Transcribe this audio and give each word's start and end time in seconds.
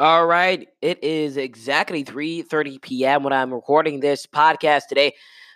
All 0.00 0.26
right, 0.26 0.66
it 0.80 1.04
is 1.04 1.36
exactly 1.36 2.02
3:30 2.02 2.80
p.m. 2.80 3.22
when 3.22 3.34
I'm 3.34 3.52
recording 3.52 4.00
this 4.00 4.24
podcast 4.24 4.86
today. 4.88 5.12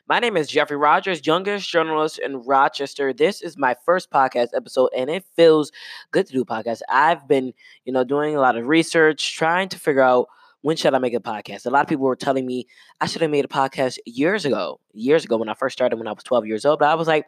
My 0.06 0.18
name 0.18 0.36
is 0.36 0.48
Jeffrey 0.48 0.76
Rogers, 0.76 1.26
youngest 1.26 1.66
journalist 1.66 2.18
in 2.18 2.36
Rochester. 2.42 3.14
This 3.14 3.40
is 3.40 3.56
my 3.56 3.74
first 3.86 4.10
podcast 4.10 4.48
episode, 4.54 4.90
and 4.94 5.08
it 5.08 5.24
feels 5.34 5.72
good 6.10 6.26
to 6.26 6.32
do 6.34 6.42
a 6.42 6.44
podcast. 6.44 6.82
I've 6.90 7.26
been, 7.26 7.54
you 7.86 7.92
know, 7.94 8.04
doing 8.04 8.36
a 8.36 8.38
lot 8.38 8.58
of 8.58 8.66
research, 8.66 9.34
trying 9.34 9.70
to 9.70 9.78
figure 9.78 10.02
out 10.02 10.26
when 10.60 10.76
should 10.76 10.92
I 10.92 10.98
make 10.98 11.14
a 11.14 11.20
podcast. 11.20 11.64
A 11.64 11.70
lot 11.70 11.80
of 11.80 11.88
people 11.88 12.04
were 12.04 12.14
telling 12.14 12.44
me 12.44 12.66
I 13.00 13.06
should 13.06 13.22
have 13.22 13.30
made 13.30 13.46
a 13.46 13.48
podcast 13.48 13.96
years 14.04 14.44
ago, 14.44 14.78
years 14.92 15.24
ago 15.24 15.38
when 15.38 15.48
I 15.48 15.54
first 15.54 15.72
started 15.72 15.96
when 15.96 16.06
I 16.06 16.12
was 16.12 16.22
12 16.22 16.44
years 16.44 16.66
old. 16.66 16.80
But 16.80 16.90
I 16.90 16.96
was 16.96 17.08
like, 17.08 17.26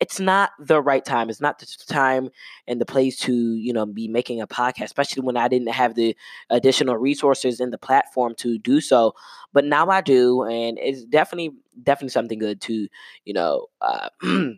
it's 0.00 0.20
not 0.20 0.50
the 0.60 0.80
right 0.80 1.04
time. 1.04 1.28
It's 1.28 1.40
not 1.40 1.58
the 1.58 1.66
time 1.88 2.30
and 2.68 2.80
the 2.80 2.86
place 2.86 3.18
to, 3.20 3.34
you 3.34 3.72
know, 3.72 3.84
be 3.84 4.06
making 4.06 4.40
a 4.40 4.46
podcast, 4.46 4.84
especially 4.84 5.22
when 5.22 5.36
I 5.36 5.48
didn't 5.48 5.72
have 5.72 5.94
the 5.94 6.16
additional 6.50 6.96
resources 6.96 7.60
in 7.60 7.70
the 7.70 7.78
platform 7.78 8.34
to 8.38 8.58
do 8.58 8.80
so. 8.80 9.14
But 9.52 9.64
now 9.64 9.88
I 9.88 10.00
do, 10.00 10.44
and 10.44 10.78
it's 10.78 11.04
definitely 11.04 11.50
definitely 11.82 12.10
something 12.10 12.38
good 12.38 12.60
to, 12.62 12.88
you 13.24 13.34
know, 13.34 13.66
uh, 13.80 14.08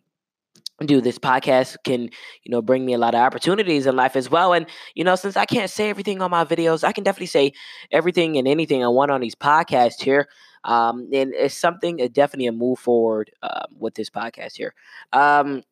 do 0.87 1.01
this 1.03 1.19
podcast 1.19 1.77
can 1.85 2.03
you 2.43 2.51
know 2.51 2.63
bring 2.63 2.87
me 2.87 2.95
a 2.95 2.99
lot 2.99 3.15
of 3.15 3.21
opportunities 3.21 3.87
in 3.87 3.95
life 3.97 4.17
as 4.17 4.31
well 4.31 4.55
and 4.55 4.67
you 4.95 5.05
know 5.05 5.15
since 5.15 5.37
i 5.37 5.45
can't 5.45 5.71
say 5.71 5.91
everything 5.91 6.23
on 6.23 6.31
my 6.31 6.43
videos 6.43 6.83
i 6.85 6.93
can 6.93 7.05
definitely 7.05 7.27
say 7.27 7.53
everything 7.93 8.39
and 8.39 8.49
anything 8.49 8.83
i 8.83 8.89
want 8.89 9.11
on 9.11 9.21
these 9.21 9.35
podcasts 9.35 10.01
here 10.01 10.27
um, 10.65 11.09
and 11.13 11.33
it's 11.35 11.55
something, 11.55 12.01
uh, 12.01 12.09
definitely 12.13 12.47
a 12.47 12.53
move 12.53 12.79
forward 12.79 13.31
uh, 13.43 13.67
with 13.79 13.95
this 13.95 14.11
podcast 14.11 14.57
here. 14.57 14.75
Um, 15.13 15.63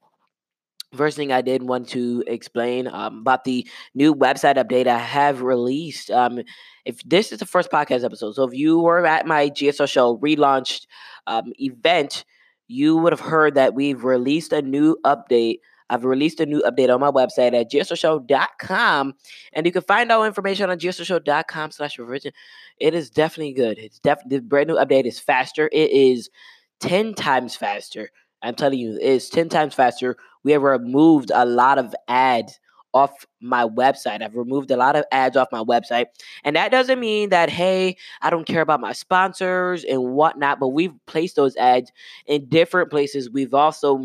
first 0.95 1.17
thing 1.17 1.33
I 1.33 1.43
did 1.43 1.63
want 1.63 1.89
to 1.91 2.25
explain 2.27 2.89
um, 2.89 3.19
about 3.19 3.45
the 3.45 3.67
new 3.95 4.15
website 4.15 4.57
update 4.57 4.87
I 4.87 4.99
have 4.99 5.43
released. 5.43 6.11
Um, 6.11 6.41
if 6.85 7.03
this 7.03 7.31
is 7.33 7.39
the 7.41 7.47
first 7.47 7.71
podcast 7.71 8.05
episode, 8.05 8.33
so 8.35 8.45
if 8.45 8.55
you 8.55 8.79
were 8.81 9.05
at 9.07 9.27
my 9.27 9.51
GSO 9.51 9.87
show 9.89 10.17
relaunched 10.19 10.87
um, 11.27 11.53
event, 11.59 12.25
you 12.69 12.97
would 12.97 13.13
have 13.13 13.21
heard 13.21 13.55
that 13.55 13.75
we've 13.75 14.05
released 14.05 14.53
a 14.53 14.63
new 14.63 14.97
update 15.05 15.59
I've 15.91 16.05
released 16.05 16.41
a 16.41 16.47
new 16.47 16.63
update 16.63 16.93
on 16.93 17.01
my 17.01 17.11
website 17.11 17.59
at 17.59 17.71
gsoshow.com, 17.71 19.15
and 19.53 19.67
you 19.67 19.73
can 19.73 19.83
find 19.83 20.13
all 20.13 20.25
information 20.25 20.71
on 20.71 20.79
gsoshow.com 20.79 21.71
slash 21.71 21.99
revision. 21.99 22.33
It 22.79 22.95
is 22.95 23.11
definitely 23.11 23.55
good. 23.55 23.79
It's 23.79 23.99
definitely 23.99 24.39
the 24.39 24.43
brand 24.43 24.69
new 24.69 24.77
update 24.77 25.07
is 25.07 25.19
faster. 25.19 25.69
It 25.73 25.91
is 25.91 26.31
10 26.81 27.15
times 27.15 27.57
faster. 27.57 28.11
I'm 28.43 28.55
telling 28.55 28.79
you, 28.79 28.99
it's 29.01 29.29
10 29.29 29.49
times 29.49 29.75
faster. 29.75 30.17
We 30.45 30.53
have 30.53 30.63
removed 30.63 31.33
a 31.35 31.45
lot 31.45 31.79
of 31.79 31.95
ads 32.07 32.59
off 32.95 33.27
my 33.41 33.65
website. 33.67 34.23
I've 34.23 34.37
removed 34.37 34.71
a 34.71 34.77
lot 34.77 34.97
of 34.97 35.05
ads 35.13 35.37
off 35.37 35.49
my 35.53 35.63
website. 35.63 36.07
And 36.45 36.57
that 36.57 36.71
doesn't 36.71 36.99
mean 36.99 37.29
that, 37.29 37.51
hey, 37.51 37.97
I 38.23 38.31
don't 38.31 38.47
care 38.47 38.63
about 38.63 38.81
my 38.81 38.93
sponsors 38.93 39.85
and 39.85 40.15
whatnot, 40.15 40.59
but 40.59 40.69
we've 40.69 40.95
placed 41.07 41.37
those 41.37 41.57
ads 41.57 41.93
in 42.27 42.49
different 42.49 42.91
places. 42.91 43.31
We've 43.31 43.55
also, 43.55 44.03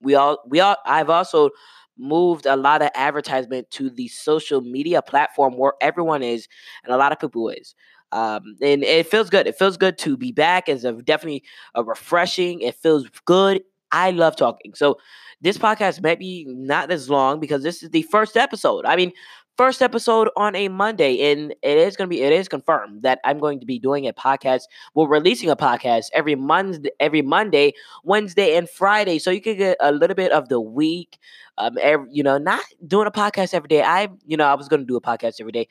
we 0.00 0.14
all, 0.14 0.38
we 0.46 0.60
all, 0.60 0.76
I've 0.84 1.10
also 1.10 1.50
moved 1.96 2.44
a 2.46 2.56
lot 2.56 2.82
of 2.82 2.90
advertisement 2.94 3.70
to 3.70 3.88
the 3.88 4.08
social 4.08 4.60
media 4.60 5.00
platform 5.00 5.56
where 5.56 5.74
everyone 5.80 6.22
is 6.22 6.48
and 6.82 6.92
a 6.92 6.96
lot 6.96 7.12
of 7.12 7.20
people 7.20 7.48
is. 7.48 7.74
Um, 8.12 8.56
and 8.62 8.84
it 8.84 9.06
feels 9.06 9.28
good. 9.30 9.46
It 9.46 9.56
feels 9.56 9.76
good 9.76 9.98
to 9.98 10.16
be 10.16 10.30
back. 10.30 10.68
It's 10.68 10.84
a, 10.84 10.92
definitely 10.92 11.42
a 11.74 11.82
refreshing. 11.82 12.60
It 12.60 12.76
feels 12.76 13.08
good. 13.24 13.62
I 13.94 14.10
love 14.10 14.36
talking. 14.36 14.74
So 14.74 14.98
this 15.40 15.56
podcast 15.56 16.02
might 16.02 16.18
be 16.18 16.44
not 16.48 16.90
as 16.90 17.08
long 17.08 17.38
because 17.38 17.62
this 17.62 17.82
is 17.82 17.90
the 17.90 18.02
first 18.02 18.36
episode. 18.36 18.84
I 18.84 18.96
mean, 18.96 19.12
first 19.56 19.82
episode 19.82 20.28
on 20.36 20.56
a 20.56 20.68
Monday, 20.68 21.30
and 21.30 21.52
it 21.62 21.78
is 21.78 21.96
going 21.96 22.08
to 22.08 22.14
be 22.14 22.22
it 22.22 22.32
is 22.32 22.48
confirmed 22.48 23.02
that 23.02 23.20
I'm 23.24 23.38
going 23.38 23.60
to 23.60 23.66
be 23.66 23.78
doing 23.78 24.08
a 24.08 24.12
podcast. 24.12 24.62
We're 24.94 25.06
releasing 25.06 25.48
a 25.48 25.56
podcast 25.56 26.06
every 26.12 26.34
Monday, 26.34 26.90
every 26.98 27.22
Monday, 27.22 27.74
Wednesday, 28.02 28.56
and 28.56 28.68
Friday, 28.68 29.18
so 29.20 29.30
you 29.30 29.40
can 29.40 29.56
get 29.56 29.76
a 29.80 29.92
little 29.92 30.16
bit 30.16 30.32
of 30.32 30.48
the 30.48 30.60
week. 30.60 31.18
Um, 31.56 31.78
every, 31.80 32.08
you 32.10 32.24
know, 32.24 32.36
not 32.38 32.64
doing 32.84 33.06
a 33.06 33.12
podcast 33.12 33.54
every 33.54 33.68
day. 33.68 33.82
I, 33.82 34.08
you 34.26 34.36
know, 34.36 34.46
I 34.46 34.54
was 34.54 34.68
going 34.68 34.80
to 34.80 34.86
do 34.86 34.96
a 34.96 35.00
podcast 35.00 35.40
every 35.40 35.52
day, 35.52 35.68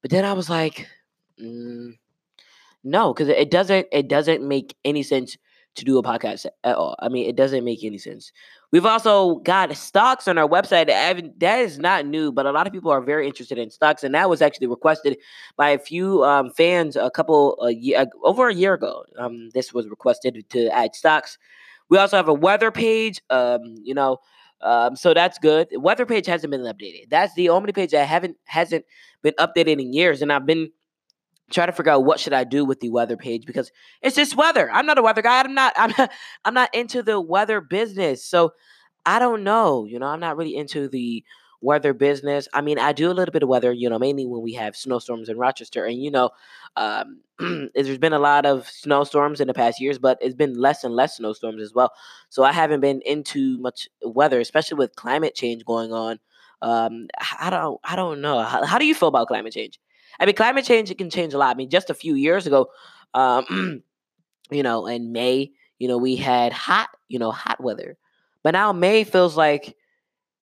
but 0.00 0.10
then 0.10 0.24
I 0.24 0.32
was 0.32 0.48
like, 0.48 0.86
mm, 1.38 1.92
no, 2.82 3.12
because 3.12 3.28
it 3.28 3.50
doesn't 3.50 3.86
it 3.92 4.08
doesn't 4.08 4.46
make 4.46 4.74
any 4.84 5.02
sense 5.02 5.36
to 5.76 5.84
do 5.84 5.98
a 5.98 6.02
podcast 6.02 6.46
at 6.64 6.76
all. 6.76 6.96
I 7.00 7.08
mean, 7.08 7.28
it 7.28 7.36
doesn't 7.36 7.64
make 7.64 7.84
any 7.84 7.98
sense. 7.98 8.32
We've 8.72 8.86
also 8.86 9.36
got 9.36 9.74
stocks 9.76 10.28
on 10.28 10.38
our 10.38 10.48
website. 10.48 10.86
That 11.38 11.58
is 11.58 11.78
not 11.78 12.06
new, 12.06 12.32
but 12.32 12.46
a 12.46 12.52
lot 12.52 12.66
of 12.66 12.72
people 12.72 12.90
are 12.90 13.00
very 13.00 13.26
interested 13.26 13.58
in 13.58 13.70
stocks, 13.70 14.04
and 14.04 14.14
that 14.14 14.28
was 14.28 14.42
actually 14.42 14.66
requested 14.66 15.18
by 15.56 15.70
a 15.70 15.78
few 15.78 16.24
um, 16.24 16.50
fans 16.50 16.96
a 16.96 17.10
couple 17.10 17.60
a 17.62 17.72
year, 17.72 18.06
over 18.22 18.48
a 18.48 18.54
year 18.54 18.74
ago. 18.74 19.04
Um, 19.18 19.50
this 19.54 19.72
was 19.72 19.88
requested 19.88 20.44
to 20.50 20.68
add 20.68 20.94
stocks. 20.94 21.38
We 21.88 21.98
also 21.98 22.16
have 22.16 22.28
a 22.28 22.34
weather 22.34 22.70
page. 22.70 23.20
Um, 23.30 23.76
you 23.82 23.94
know, 23.94 24.18
um, 24.62 24.94
so 24.94 25.14
that's 25.14 25.38
good. 25.38 25.68
weather 25.72 26.06
page 26.06 26.26
hasn't 26.26 26.50
been 26.50 26.60
updated. 26.62 27.08
That's 27.10 27.34
the 27.34 27.48
only 27.48 27.72
page 27.72 27.92
that 27.92 28.06
haven't 28.06 28.36
hasn't 28.44 28.84
been 29.22 29.34
updated 29.38 29.80
in 29.80 29.92
years, 29.92 30.22
and 30.22 30.32
I've 30.32 30.46
been 30.46 30.70
try 31.50 31.66
to 31.66 31.72
figure 31.72 31.92
out 31.92 32.04
what 32.04 32.20
should 32.20 32.32
I 32.32 32.44
do 32.44 32.64
with 32.64 32.80
the 32.80 32.90
weather 32.90 33.16
page 33.16 33.46
because 33.46 33.70
it's 34.02 34.16
just 34.16 34.36
weather. 34.36 34.70
I'm 34.70 34.86
not 34.86 34.98
a 34.98 35.02
weather 35.02 35.22
guy. 35.22 35.40
I'm 35.40 35.54
not 35.54 35.72
I'm 35.76 35.92
not, 35.96 36.10
I'm 36.44 36.54
not 36.54 36.74
into 36.74 37.02
the 37.02 37.20
weather 37.20 37.60
business. 37.60 38.24
So 38.24 38.52
I 39.06 39.18
don't 39.18 39.44
know, 39.44 39.84
you 39.84 39.98
know, 39.98 40.06
I'm 40.06 40.20
not 40.20 40.36
really 40.36 40.56
into 40.56 40.88
the 40.88 41.24
weather 41.62 41.92
business. 41.92 42.48
I 42.54 42.60
mean, 42.60 42.78
I 42.78 42.92
do 42.92 43.10
a 43.10 43.12
little 43.12 43.32
bit 43.32 43.42
of 43.42 43.48
weather, 43.48 43.72
you 43.72 43.88
know, 43.88 43.98
mainly 43.98 44.26
when 44.26 44.42
we 44.42 44.54
have 44.54 44.76
snowstorms 44.76 45.28
in 45.28 45.38
Rochester 45.38 45.84
and 45.84 46.02
you 46.02 46.10
know, 46.10 46.30
um, 46.76 47.20
there's 47.74 47.98
been 47.98 48.12
a 48.12 48.18
lot 48.18 48.46
of 48.46 48.68
snowstorms 48.68 49.40
in 49.40 49.48
the 49.48 49.54
past 49.54 49.80
years, 49.80 49.98
but 49.98 50.18
it's 50.20 50.34
been 50.34 50.54
less 50.54 50.84
and 50.84 50.94
less 50.94 51.16
snowstorms 51.16 51.62
as 51.62 51.72
well. 51.74 51.92
So 52.28 52.44
I 52.44 52.52
haven't 52.52 52.80
been 52.80 53.00
into 53.04 53.58
much 53.58 53.88
weather, 54.02 54.40
especially 54.40 54.78
with 54.78 54.96
climate 54.96 55.34
change 55.34 55.64
going 55.64 55.92
on. 55.92 56.18
Um, 56.62 57.08
I 57.38 57.50
don't 57.50 57.80
I 57.84 57.96
don't 57.96 58.20
know. 58.20 58.40
How, 58.42 58.64
how 58.64 58.78
do 58.78 58.86
you 58.86 58.94
feel 58.94 59.08
about 59.08 59.28
climate 59.28 59.52
change? 59.52 59.78
I 60.20 60.26
mean, 60.26 60.36
climate 60.36 60.64
change 60.66 60.90
it 60.90 60.98
can 60.98 61.10
change 61.10 61.34
a 61.34 61.38
lot. 61.38 61.56
I 61.56 61.58
mean, 61.58 61.70
just 61.70 61.90
a 61.90 61.94
few 61.94 62.14
years 62.14 62.46
ago, 62.46 62.68
um, 63.14 63.82
you 64.50 64.62
know, 64.62 64.86
in 64.86 65.12
May, 65.12 65.52
you 65.78 65.88
know, 65.88 65.98
we 65.98 66.16
had 66.16 66.52
hot, 66.52 66.90
you 67.08 67.18
know, 67.18 67.32
hot 67.32 67.62
weather, 67.62 67.96
but 68.42 68.52
now 68.52 68.72
May 68.72 69.04
feels 69.04 69.36
like 69.36 69.76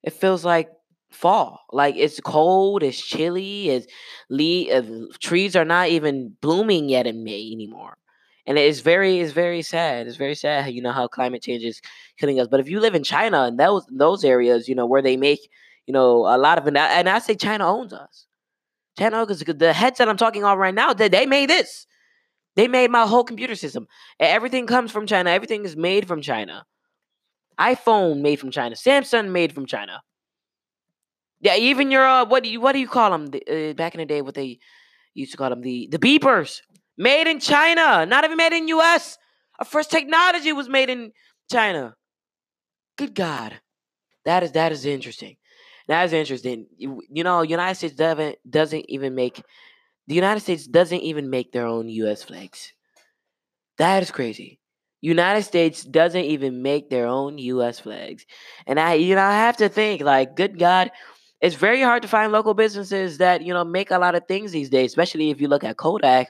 it 0.03 0.12
feels 0.12 0.44
like 0.44 0.71
fall. 1.11 1.61
Like 1.72 1.97
it's 1.97 2.21
cold, 2.21 2.83
it's 2.83 3.00
chilly, 3.00 3.71
it's 3.71 3.87
le- 4.31 4.71
uh, 4.72 5.06
trees 5.21 5.56
are 5.56 5.65
not 5.65 5.88
even 5.88 6.37
blooming 6.41 6.88
yet 6.88 7.06
in 7.06 7.25
May 7.25 7.50
anymore. 7.53 7.97
And 8.47 8.59
it's 8.59 8.81
very, 8.81 9.21
it's 9.21 9.33
very 9.33 9.62
sad. 9.62 10.06
It's 10.06 10.17
very 10.17 10.34
sad, 10.34 10.72
you 10.72 10.83
know, 10.83 10.93
how 10.93 11.09
climate 11.09 11.43
change 11.43 11.65
is 11.65 11.83
killing 12.19 12.41
us. 12.41 12.49
But 12.49 12.61
if 12.61 12.69
you 12.71 12.81
live 12.81 12.94
in 12.94 13.05
China 13.05 13.43
and 13.44 13.59
those 13.61 13.84
those 13.93 14.25
areas, 14.25 14.69
you 14.69 14.75
know, 14.75 14.87
where 14.87 15.03
they 15.03 15.17
make, 15.19 15.50
you 15.87 15.93
know, 15.94 16.21
a 16.27 16.38
lot 16.38 16.59
of 16.59 16.67
it, 16.69 16.77
and 16.77 17.09
I 17.11 17.19
say 17.19 17.34
China 17.37 17.69
owns 17.69 17.93
us. 17.93 18.28
China, 18.99 19.25
because 19.25 19.41
the 19.41 19.73
headset 19.73 20.09
I'm 20.09 20.17
talking 20.17 20.45
on 20.45 20.59
right 20.59 20.75
now, 20.75 20.93
they, 20.93 21.09
they 21.09 21.27
made 21.27 21.49
this. 21.49 21.87
They 22.57 22.67
made 22.67 22.91
my 22.91 23.07
whole 23.07 23.25
computer 23.25 23.55
system. 23.55 23.87
Everything 24.19 24.67
comes 24.67 24.91
from 24.91 25.07
China. 25.07 25.31
Everything 25.31 25.65
is 25.65 25.77
made 25.77 26.09
from 26.09 26.21
China. 26.21 26.65
iPhone 27.59 28.21
made 28.21 28.41
from 28.41 28.51
China. 28.51 28.75
Samsung 28.75 29.31
made 29.31 29.53
from 29.53 29.67
China. 29.67 30.03
Yeah, 31.41 31.55
even 31.57 31.91
your 31.93 32.05
uh, 32.05 32.25
what 32.25 32.43
do 32.43 32.51
you 32.51 32.61
what 32.61 32.73
do 32.73 32.81
you 32.81 32.89
call 32.89 33.13
them? 33.13 33.27
The, 33.27 33.71
uh, 33.71 33.75
back 33.75 33.95
in 33.95 34.01
the 34.01 34.07
day, 34.07 34.23
what 34.23 34.35
they 34.35 34.59
used 35.15 35.31
to 35.33 35.39
call 35.39 35.51
them 35.51 35.61
the 35.61 35.89
the 35.91 35.99
beepers 35.99 36.63
made 36.97 37.29
in 37.29 37.39
China, 37.39 38.05
not 38.07 38.25
even 38.25 38.37
made 38.37 38.53
in 38.53 38.67
U.S. 38.69 39.17
Our 39.61 39.65
first 39.65 39.91
technology 39.91 40.53
was 40.53 40.69
made 40.69 40.91
in 40.91 41.13
China. 41.51 41.95
Good 42.97 43.15
God, 43.15 43.61
that 44.25 44.43
is 44.43 44.53
that 44.53 44.73
is 44.73 44.85
interesting. 44.85 45.37
That's 45.88 46.12
interesting. 46.12 46.67
You, 46.76 47.02
you 47.11 47.25
know, 47.25 47.43
United 47.43 47.75
States 47.76 47.94
doesn't 47.94 48.37
doesn't 48.49 48.85
even 48.90 49.14
make 49.14 49.43
the 50.06 50.14
United 50.14 50.40
States 50.40 50.67
doesn't 50.67 51.00
even 51.00 51.31
make 51.31 51.52
their 51.52 51.67
own 51.67 51.88
U.S. 51.88 52.23
flags. 52.23 52.73
That 53.79 54.02
is 54.02 54.11
crazy. 54.11 54.61
United 55.00 55.43
States 55.44 55.85
doesn't 55.85 56.25
even 56.25 56.61
make 56.62 56.90
their 56.90 57.06
own 57.06 57.38
U.S. 57.38 57.79
flags, 57.81 58.26
and 58.67 58.81
I, 58.81 58.94
you 58.94 59.14
know, 59.14 59.23
I 59.23 59.32
have 59.32 59.56
to 59.58 59.69
think 59.69 60.02
like, 60.02 60.35
good 60.37 60.58
God, 60.58 60.90
it's 61.40 61.55
very 61.55 61.81
hard 61.82 62.02
to 62.02 62.08
find 62.08 62.32
local 62.32 62.55
businesses 62.55 63.19
that 63.19 63.43
you 63.43 63.55
know 63.55 63.64
make 63.64 63.91
a 63.91 63.99
lot 63.99 64.14
of 64.17 64.26
things 64.26 64.52
these 64.52 64.70
days, 64.70 64.91
especially 64.91 65.31
if 65.31 65.41
you 65.41 65.49
look 65.49 65.64
at 65.64 65.76
Kodak. 65.76 66.29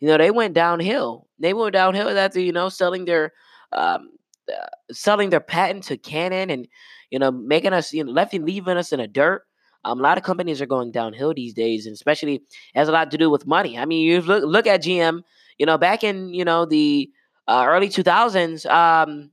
You 0.00 0.08
know, 0.08 0.18
they 0.18 0.30
went 0.30 0.54
downhill. 0.54 1.28
They 1.38 1.54
went 1.54 1.72
downhill 1.72 2.08
after 2.18 2.40
you 2.40 2.52
know 2.52 2.68
selling 2.68 3.04
their 3.04 3.32
um, 3.72 4.10
uh, 4.52 4.66
selling 4.92 5.30
their 5.30 5.40
patent 5.40 5.84
to 5.84 5.96
Canon 5.96 6.50
and 6.50 6.66
you 7.10 7.18
know, 7.18 7.30
making 7.30 7.72
us, 7.72 7.92
you 7.92 8.04
know, 8.04 8.12
left 8.12 8.34
and 8.34 8.44
leaving 8.44 8.76
us 8.76 8.92
in 8.92 9.00
the 9.00 9.08
dirt. 9.08 9.42
Um, 9.84 10.00
a 10.00 10.02
lot 10.02 10.18
of 10.18 10.24
companies 10.24 10.60
are 10.60 10.66
going 10.66 10.90
downhill 10.90 11.32
these 11.34 11.54
days, 11.54 11.86
and 11.86 11.94
especially 11.94 12.42
has 12.74 12.88
a 12.88 12.92
lot 12.92 13.10
to 13.12 13.18
do 13.18 13.30
with 13.30 13.46
money. 13.46 13.78
I 13.78 13.84
mean, 13.84 14.06
you 14.06 14.20
look 14.20 14.44
look 14.44 14.66
at 14.66 14.82
GM. 14.82 15.22
You 15.56 15.66
know, 15.66 15.78
back 15.78 16.04
in 16.04 16.34
you 16.34 16.44
know 16.44 16.66
the 16.66 17.10
uh, 17.46 17.64
early 17.66 17.88
two 17.88 18.02
thousands. 18.02 18.66
Um, 18.66 19.30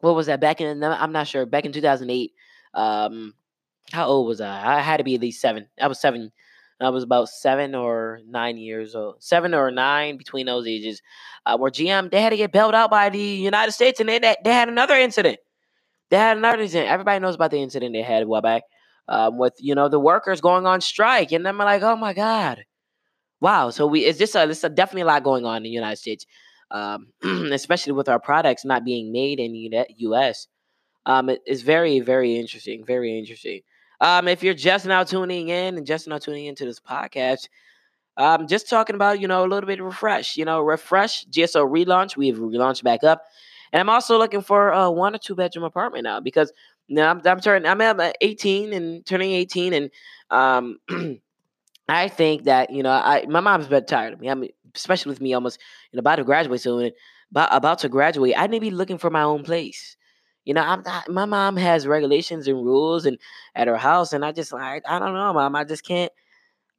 what 0.00 0.14
was 0.14 0.26
that? 0.26 0.40
Back 0.40 0.60
in 0.60 0.82
I'm 0.82 1.12
not 1.12 1.28
sure. 1.28 1.46
Back 1.46 1.64
in 1.64 1.72
two 1.72 1.80
thousand 1.80 2.10
eight. 2.10 2.32
Um, 2.74 3.34
how 3.92 4.06
old 4.06 4.26
was 4.26 4.40
I? 4.40 4.78
I 4.78 4.80
had 4.80 4.96
to 4.96 5.04
be 5.04 5.14
at 5.14 5.20
least 5.20 5.40
seven. 5.40 5.66
I 5.80 5.86
was 5.86 6.00
seven. 6.00 6.32
I 6.80 6.88
was 6.88 7.04
about 7.04 7.28
seven 7.28 7.74
or 7.74 8.20
nine 8.26 8.56
years 8.56 8.94
old, 8.96 9.22
seven 9.22 9.54
or 9.54 9.70
nine 9.70 10.16
between 10.16 10.46
those 10.46 10.66
ages, 10.66 11.00
uh, 11.46 11.56
where 11.56 11.70
GM 11.70 12.10
they 12.10 12.20
had 12.20 12.30
to 12.30 12.36
get 12.36 12.52
bailed 12.52 12.74
out 12.74 12.90
by 12.90 13.08
the 13.10 13.20
United 13.20 13.72
States, 13.72 14.00
and 14.00 14.08
they 14.08 14.18
they 14.18 14.52
had 14.52 14.68
another 14.68 14.96
incident. 14.96 15.38
They 16.12 16.18
had 16.18 16.36
another 16.36 16.60
incident. 16.60 16.90
Everybody 16.90 17.20
knows 17.20 17.36
about 17.36 17.52
the 17.52 17.62
incident 17.62 17.94
they 17.94 18.02
had 18.02 18.22
a 18.22 18.26
while 18.26 18.42
back 18.42 18.64
um, 19.08 19.38
with 19.38 19.54
you 19.58 19.74
know 19.74 19.88
the 19.88 19.98
workers 19.98 20.42
going 20.42 20.66
on 20.66 20.82
strike, 20.82 21.32
and 21.32 21.48
I'm 21.48 21.56
like, 21.56 21.80
oh 21.80 21.96
my 21.96 22.12
god, 22.12 22.66
wow. 23.40 23.70
So 23.70 23.86
we 23.86 24.04
is 24.04 24.18
this 24.18 24.34
a 24.34 24.46
this 24.46 24.62
a 24.62 24.68
definitely 24.68 25.02
a 25.02 25.06
lot 25.06 25.24
going 25.24 25.46
on 25.46 25.56
in 25.56 25.62
the 25.62 25.70
United 25.70 25.96
States, 25.96 26.26
um, 26.70 27.06
especially 27.24 27.94
with 27.94 28.10
our 28.10 28.20
products 28.20 28.62
not 28.62 28.84
being 28.84 29.10
made 29.10 29.40
in 29.40 29.52
the 29.54 29.86
U.S. 30.00 30.48
Um, 31.06 31.30
it, 31.30 31.40
it's 31.46 31.62
very 31.62 32.00
very 32.00 32.36
interesting, 32.36 32.84
very 32.84 33.18
interesting. 33.18 33.62
Um, 33.98 34.28
if 34.28 34.42
you're 34.42 34.52
just 34.52 34.84
now 34.84 35.04
tuning 35.04 35.48
in 35.48 35.78
and 35.78 35.86
just 35.86 36.08
now 36.08 36.18
tuning 36.18 36.44
into 36.44 36.66
this 36.66 36.78
podcast, 36.78 37.48
um, 38.18 38.46
just 38.48 38.68
talking 38.68 38.96
about 38.96 39.18
you 39.18 39.28
know 39.28 39.46
a 39.46 39.48
little 39.48 39.66
bit 39.66 39.80
of 39.80 39.86
refresh, 39.86 40.36
you 40.36 40.44
know, 40.44 40.60
refresh 40.60 41.24
GSO 41.28 41.66
relaunch. 41.66 42.18
We've 42.18 42.36
relaunched 42.36 42.82
back 42.82 43.02
up, 43.02 43.22
and 43.72 43.80
I'm 43.80 43.88
also 43.88 44.18
looking 44.18 44.42
for 44.42 44.70
a 44.70 44.90
one 44.90 45.14
or 45.14 45.18
two 45.18 45.34
bedroom 45.34 45.64
apartment 45.64 46.04
now 46.04 46.20
because 46.20 46.52
now 46.88 47.10
I'm, 47.10 47.22
I'm 47.24 47.40
turning. 47.40 47.66
I'm 47.66 47.80
at 47.80 48.16
18 48.20 48.72
and 48.72 49.04
turning 49.06 49.32
18, 49.32 49.72
and 49.72 49.90
um, 50.30 50.78
I 51.88 52.08
think 52.08 52.44
that 52.44 52.70
you 52.70 52.82
know, 52.82 52.90
I 52.90 53.26
my 53.28 53.40
mom's 53.40 53.68
been 53.68 53.86
tired 53.86 54.12
of 54.14 54.20
me. 54.20 54.30
I 54.30 54.34
mean, 54.34 54.50
especially 54.74 55.10
with 55.10 55.20
me 55.20 55.34
almost 55.34 55.58
you 55.90 55.96
know 55.96 56.00
about 56.00 56.16
to 56.16 56.24
graduate 56.24 56.60
soon, 56.60 56.90
about 57.30 57.48
about 57.52 57.78
to 57.80 57.88
graduate. 57.88 58.34
I 58.36 58.46
need 58.46 58.58
to 58.58 58.62
be 58.62 58.70
looking 58.70 58.98
for 58.98 59.10
my 59.10 59.22
own 59.22 59.42
place. 59.44 59.96
You 60.44 60.54
know, 60.54 60.62
I'm 60.62 60.82
not. 60.84 61.08
My 61.08 61.24
mom 61.24 61.56
has 61.56 61.86
regulations 61.86 62.48
and 62.48 62.58
rules, 62.64 63.06
and 63.06 63.18
at 63.54 63.68
her 63.68 63.76
house, 63.76 64.12
and 64.12 64.24
I 64.24 64.32
just 64.32 64.52
like 64.52 64.82
I 64.88 64.98
don't 64.98 65.14
know, 65.14 65.32
mom. 65.32 65.56
I 65.56 65.64
just 65.64 65.84
can't. 65.84 66.12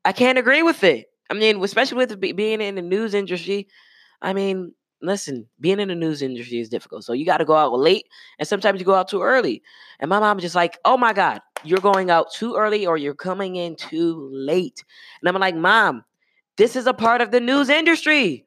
I 0.06 0.12
can't 0.12 0.38
agree 0.38 0.64
with 0.64 0.84
it. 0.84 1.08
I 1.30 1.34
mean, 1.34 1.64
especially 1.64 1.98
with 1.98 2.20
being 2.20 2.62
in 2.62 2.76
the 2.76 2.82
news 2.82 3.14
industry. 3.14 3.68
I 4.22 4.34
mean, 4.34 4.74
listen, 5.04 5.48
being 5.60 5.80
in 5.80 5.90
the 5.90 5.96
news 5.96 6.22
industry 6.22 6.60
is 6.60 6.70
difficult. 6.70 7.04
So 7.04 7.14
you 7.14 7.26
got 7.26 7.38
to 7.38 7.46
go 7.46 7.56
out 7.56 7.78
late, 7.78 8.08
and 8.40 8.48
sometimes 8.48 8.80
you 8.80 8.86
go 8.86 8.96
out 8.96 9.10
too 9.10 9.22
early. 9.22 9.62
And 10.00 10.10
my 10.10 10.20
mom 10.20 10.38
is 10.40 10.44
just 10.44 10.56
like, 10.56 10.80
oh 10.86 10.98
my 10.98 11.14
God, 11.14 11.42
you're 11.64 11.80
going 11.80 12.10
out 12.10 12.32
too 12.32 12.56
early 12.56 12.86
or 12.86 12.98
you're 12.98 13.14
coming 13.14 13.58
in 13.58 13.76
too 13.76 14.30
late. 14.32 14.84
And 15.22 15.30
I'm 15.30 15.40
like, 15.40 15.56
mom, 15.56 16.04
this 16.58 16.76
is 16.76 16.88
a 16.88 16.94
part 16.94 17.22
of 17.22 17.32
the 17.32 17.40
news 17.40 17.70
industry. 17.70 18.46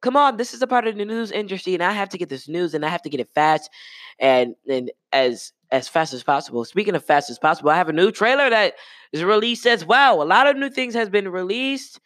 Come 0.00 0.16
on, 0.16 0.36
this 0.36 0.52
is 0.52 0.60
a 0.60 0.66
part 0.66 0.86
of 0.86 0.96
the 0.96 1.04
news 1.04 1.30
industry, 1.30 1.72
and 1.74 1.82
I 1.82 1.92
have 1.92 2.10
to 2.10 2.18
get 2.18 2.28
this 2.28 2.48
news, 2.48 2.74
and 2.74 2.84
I 2.84 2.88
have 2.90 3.00
to 3.02 3.08
get 3.08 3.20
it 3.20 3.30
fast, 3.34 3.70
and 4.18 4.54
and 4.68 4.90
as 5.12 5.52
as 5.70 5.88
fast 5.88 6.12
as 6.12 6.22
possible. 6.22 6.62
Speaking 6.66 6.94
of 6.94 7.02
fast 7.02 7.30
as 7.30 7.38
possible, 7.38 7.70
I 7.70 7.76
have 7.76 7.88
a 7.88 7.92
new 7.92 8.12
trailer 8.12 8.50
that 8.50 8.74
is 9.12 9.24
released 9.24 9.66
as 9.66 9.84
well. 9.84 10.22
A 10.22 10.24
lot 10.24 10.46
of 10.46 10.56
new 10.56 10.68
things 10.68 10.92
has 10.92 11.08
been 11.08 11.28
released, 11.28 12.00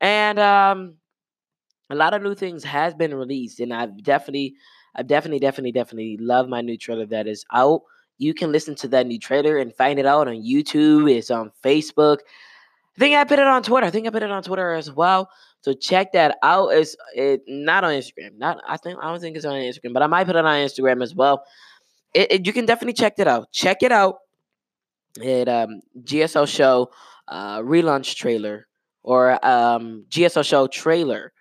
and 0.00 0.38
um, 0.38 0.96
a 1.90 1.94
lot 1.94 2.14
of 2.14 2.22
new 2.22 2.34
things 2.34 2.64
has 2.64 2.94
been 2.94 3.14
released, 3.14 3.60
and 3.60 3.72
I've 3.72 4.02
definitely, 4.02 4.54
I've 4.94 5.06
definitely, 5.06 5.40
definitely, 5.40 5.72
definitely 5.72 6.16
love 6.18 6.48
my 6.48 6.60
new 6.60 6.76
trailer 6.76 7.06
that 7.06 7.26
is 7.26 7.44
out. 7.52 7.82
You 8.18 8.32
can 8.32 8.52
listen 8.52 8.74
to 8.76 8.88
that 8.88 9.06
new 9.06 9.18
trailer 9.18 9.58
and 9.58 9.74
find 9.74 9.98
it 9.98 10.06
out 10.06 10.28
on 10.28 10.36
YouTube. 10.36 11.10
It's 11.10 11.30
on 11.30 11.50
Facebook. 11.62 12.18
I 12.96 13.00
think 13.00 13.16
I 13.16 13.24
put 13.24 13.38
it 13.38 13.46
on 13.46 13.62
Twitter. 13.62 13.86
I 13.86 13.90
think 13.90 14.06
I 14.06 14.10
put 14.10 14.22
it 14.22 14.30
on 14.30 14.42
Twitter 14.42 14.72
as 14.72 14.90
well. 14.90 15.28
So 15.62 15.72
check 15.72 16.12
that 16.12 16.38
out. 16.42 16.68
It's 16.68 16.94
it 17.14 17.42
not 17.48 17.84
on 17.84 17.92
Instagram. 17.92 18.36
Not 18.38 18.58
I 18.68 18.76
think 18.76 18.98
I 19.02 19.10
don't 19.10 19.20
think 19.20 19.36
it's 19.36 19.46
on 19.46 19.54
Instagram, 19.54 19.94
but 19.94 20.02
I 20.02 20.06
might 20.06 20.26
put 20.26 20.36
it 20.36 20.44
on 20.44 20.54
Instagram 20.56 21.02
as 21.02 21.14
well. 21.14 21.44
It, 22.12 22.30
it, 22.30 22.46
you 22.46 22.52
can 22.52 22.66
definitely 22.66 22.92
check 22.92 23.14
it 23.18 23.26
out. 23.26 23.50
Check 23.50 23.82
it 23.82 23.90
out. 23.90 24.18
It 25.20 25.48
um 25.48 25.80
GSO 26.02 26.46
show 26.46 26.90
uh 27.28 27.60
relaunch 27.60 28.14
trailer 28.14 28.68
or 29.02 29.44
um 29.44 30.04
GSO 30.10 30.44
show 30.44 30.66
trailer 30.66 31.32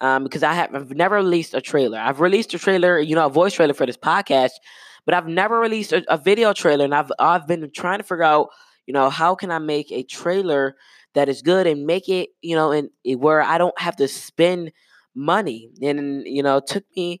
um, 0.00 0.24
because 0.24 0.42
I 0.42 0.54
have 0.54 0.74
I've 0.74 0.90
never 0.90 1.16
released 1.16 1.54
a 1.54 1.60
trailer. 1.60 1.98
I've 1.98 2.20
released 2.20 2.54
a 2.54 2.58
trailer, 2.58 2.98
you 2.98 3.14
know, 3.14 3.26
a 3.26 3.30
voice 3.30 3.54
trailer 3.54 3.74
for 3.74 3.86
this 3.86 3.96
podcast, 3.96 4.50
but 5.04 5.14
I've 5.14 5.26
never 5.26 5.58
released 5.58 5.92
a, 5.92 6.04
a 6.12 6.16
video 6.16 6.52
trailer. 6.52 6.84
And 6.84 6.94
I've 6.94 7.12
I've 7.18 7.46
been 7.46 7.70
trying 7.74 7.98
to 7.98 8.04
figure 8.04 8.24
out, 8.24 8.48
you 8.86 8.94
know, 8.94 9.10
how 9.10 9.34
can 9.34 9.50
I 9.50 9.58
make 9.58 9.90
a 9.92 10.02
trailer 10.02 10.76
that 11.14 11.28
is 11.28 11.42
good 11.42 11.66
and 11.66 11.86
make 11.86 12.08
it, 12.08 12.30
you 12.40 12.54
know, 12.54 12.72
and 12.72 12.90
where 13.18 13.42
I 13.42 13.58
don't 13.58 13.78
have 13.80 13.96
to 13.96 14.08
spend 14.08 14.72
money. 15.14 15.70
And 15.82 16.26
you 16.26 16.42
know, 16.42 16.58
it 16.58 16.66
took 16.66 16.84
me 16.96 17.20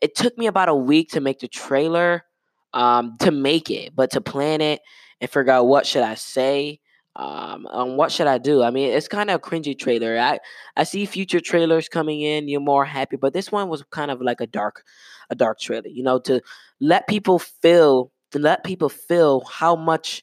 it 0.00 0.14
took 0.14 0.36
me 0.36 0.46
about 0.46 0.68
a 0.68 0.74
week 0.74 1.10
to 1.10 1.20
make 1.20 1.40
the 1.40 1.48
trailer, 1.48 2.24
um, 2.74 3.16
to 3.20 3.30
make 3.30 3.70
it, 3.70 3.94
but 3.94 4.10
to 4.12 4.20
plan 4.20 4.60
it 4.60 4.80
and 5.20 5.30
figure 5.30 5.52
out 5.52 5.66
what 5.66 5.86
should 5.86 6.02
I 6.02 6.14
say 6.14 6.80
um, 7.16 7.66
um 7.66 7.96
what 7.96 8.10
should 8.12 8.26
I 8.26 8.38
do? 8.38 8.62
I 8.62 8.70
mean, 8.70 8.90
it's 8.92 9.08
kind 9.08 9.30
of 9.30 9.36
a 9.36 9.38
cringy 9.38 9.78
trailer. 9.78 10.18
I 10.18 10.40
I 10.76 10.84
see 10.84 11.06
future 11.06 11.40
trailers 11.40 11.88
coming 11.88 12.20
in, 12.20 12.48
you're 12.48 12.60
more 12.60 12.84
happy, 12.84 13.16
but 13.16 13.32
this 13.32 13.52
one 13.52 13.68
was 13.68 13.82
kind 13.90 14.10
of 14.10 14.20
like 14.20 14.40
a 14.40 14.46
dark 14.46 14.84
a 15.30 15.34
dark 15.34 15.58
trailer, 15.60 15.88
you 15.88 16.02
know, 16.02 16.18
to 16.20 16.40
let 16.80 17.08
people 17.08 17.38
feel 17.38 18.12
to 18.32 18.38
let 18.38 18.64
people 18.64 18.88
feel 18.88 19.44
how 19.44 19.76
much 19.76 20.22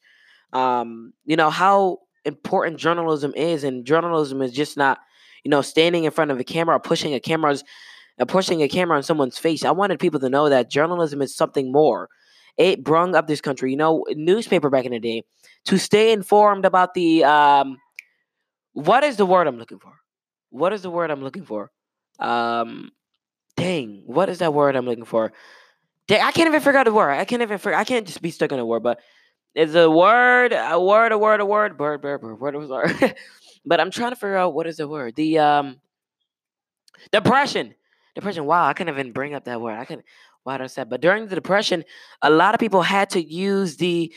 um 0.53 1.13
you 1.25 1.35
know 1.35 1.49
how 1.49 1.99
important 2.25 2.77
journalism 2.77 3.33
is 3.35 3.63
and 3.63 3.85
journalism 3.85 4.41
is 4.41 4.51
just 4.51 4.77
not 4.77 4.99
you 5.43 5.49
know 5.49 5.61
standing 5.61 6.03
in 6.03 6.11
front 6.11 6.29
of 6.29 6.39
a 6.39 6.43
camera 6.43 6.75
or 6.75 6.79
pushing 6.79 7.13
a 7.13 7.19
camera's 7.19 7.63
uh, 8.19 8.25
pushing 8.25 8.61
a 8.61 8.67
camera 8.67 8.97
on 8.97 9.03
someone's 9.03 9.37
face. 9.37 9.65
I 9.65 9.71
wanted 9.71 9.99
people 9.99 10.19
to 10.19 10.29
know 10.29 10.49
that 10.49 10.69
journalism 10.69 11.21
is 11.21 11.35
something 11.35 11.71
more. 11.71 12.09
It 12.57 12.83
brung 12.83 13.15
up 13.15 13.27
this 13.27 13.41
country. 13.41 13.71
You 13.71 13.77
know, 13.77 14.05
newspaper 14.09 14.69
back 14.69 14.85
in 14.85 14.91
the 14.91 14.99
day 14.99 15.23
to 15.65 15.77
stay 15.77 16.11
informed 16.11 16.65
about 16.65 16.93
the 16.93 17.23
um 17.23 17.77
what 18.73 19.03
is 19.03 19.17
the 19.17 19.25
word 19.25 19.47
I'm 19.47 19.57
looking 19.57 19.79
for? 19.79 19.93
What 20.49 20.73
is 20.73 20.81
the 20.81 20.89
word 20.89 21.11
I'm 21.11 21.23
looking 21.23 21.45
for? 21.45 21.71
Um 22.19 22.91
dang, 23.57 24.03
what 24.05 24.29
is 24.29 24.39
that 24.39 24.53
word 24.53 24.75
I'm 24.75 24.85
looking 24.85 25.05
for? 25.05 25.33
Dang, 26.07 26.21
I 26.21 26.31
can't 26.31 26.47
even 26.47 26.61
figure 26.61 26.79
out 26.79 26.85
the 26.85 26.93
word. 26.93 27.11
I 27.11 27.25
can't 27.25 27.41
even 27.41 27.57
figure 27.57 27.77
I 27.77 27.83
can't 27.83 28.07
just 28.07 28.21
be 28.21 28.31
stuck 28.31 28.51
on 28.51 28.59
a 28.59 28.65
word, 28.65 28.83
but 28.83 28.99
it's 29.53 29.75
a 29.75 29.89
word, 29.89 30.53
a 30.53 30.79
word, 30.79 31.11
a 31.11 31.17
word, 31.17 31.41
a 31.41 31.45
word, 31.45 31.77
bird, 31.77 32.01
bird, 32.01 32.21
bird, 32.21 32.39
word 32.39 32.69
word. 32.69 33.15
but 33.65 33.79
I'm 33.79 33.91
trying 33.91 34.11
to 34.11 34.15
figure 34.15 34.37
out 34.37 34.53
what 34.53 34.67
is 34.67 34.77
the 34.77 34.87
word. 34.87 35.15
The 35.15 35.39
um 35.39 35.77
depression. 37.11 37.75
Depression. 38.15 38.45
Wow, 38.45 38.65
I 38.65 38.73
can't 38.73 38.89
even 38.89 39.11
bring 39.13 39.33
up 39.33 39.45
that 39.45 39.61
word. 39.61 39.77
I 39.77 39.85
did 39.85 40.03
I 40.45 40.67
say 40.67 40.83
but 40.83 41.01
during 41.01 41.27
the 41.27 41.35
depression, 41.35 41.83
a 42.21 42.29
lot 42.29 42.53
of 42.53 42.59
people 42.59 42.81
had 42.81 43.09
to 43.11 43.23
use 43.23 43.77
the 43.77 44.11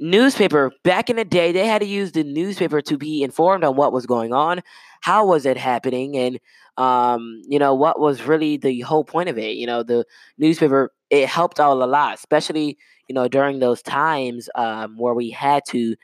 newspaper 0.00 0.72
back 0.82 1.08
in 1.08 1.16
the 1.16 1.24
day 1.24 1.52
they 1.52 1.66
had 1.66 1.80
to 1.80 1.86
use 1.86 2.12
the 2.12 2.24
newspaper 2.24 2.82
to 2.82 2.98
be 2.98 3.22
informed 3.22 3.64
on 3.64 3.76
what 3.76 3.92
was 3.92 4.06
going 4.06 4.32
on 4.34 4.60
how 5.02 5.24
was 5.24 5.46
it 5.46 5.56
happening 5.56 6.16
and 6.16 6.40
um 6.78 7.40
you 7.48 7.60
know 7.60 7.74
what 7.74 8.00
was 8.00 8.22
really 8.22 8.56
the 8.56 8.80
whole 8.80 9.04
point 9.04 9.28
of 9.28 9.38
it 9.38 9.56
you 9.56 9.66
know 9.66 9.84
the 9.84 10.04
newspaper 10.36 10.92
it 11.10 11.28
helped 11.28 11.60
out 11.60 11.78
a 11.80 11.86
lot 11.86 12.14
especially 12.14 12.76
you 13.08 13.14
know 13.14 13.28
during 13.28 13.60
those 13.60 13.82
times 13.82 14.48
um 14.56 14.96
where 14.98 15.14
we 15.14 15.30
had 15.30 15.62
to 15.68 15.94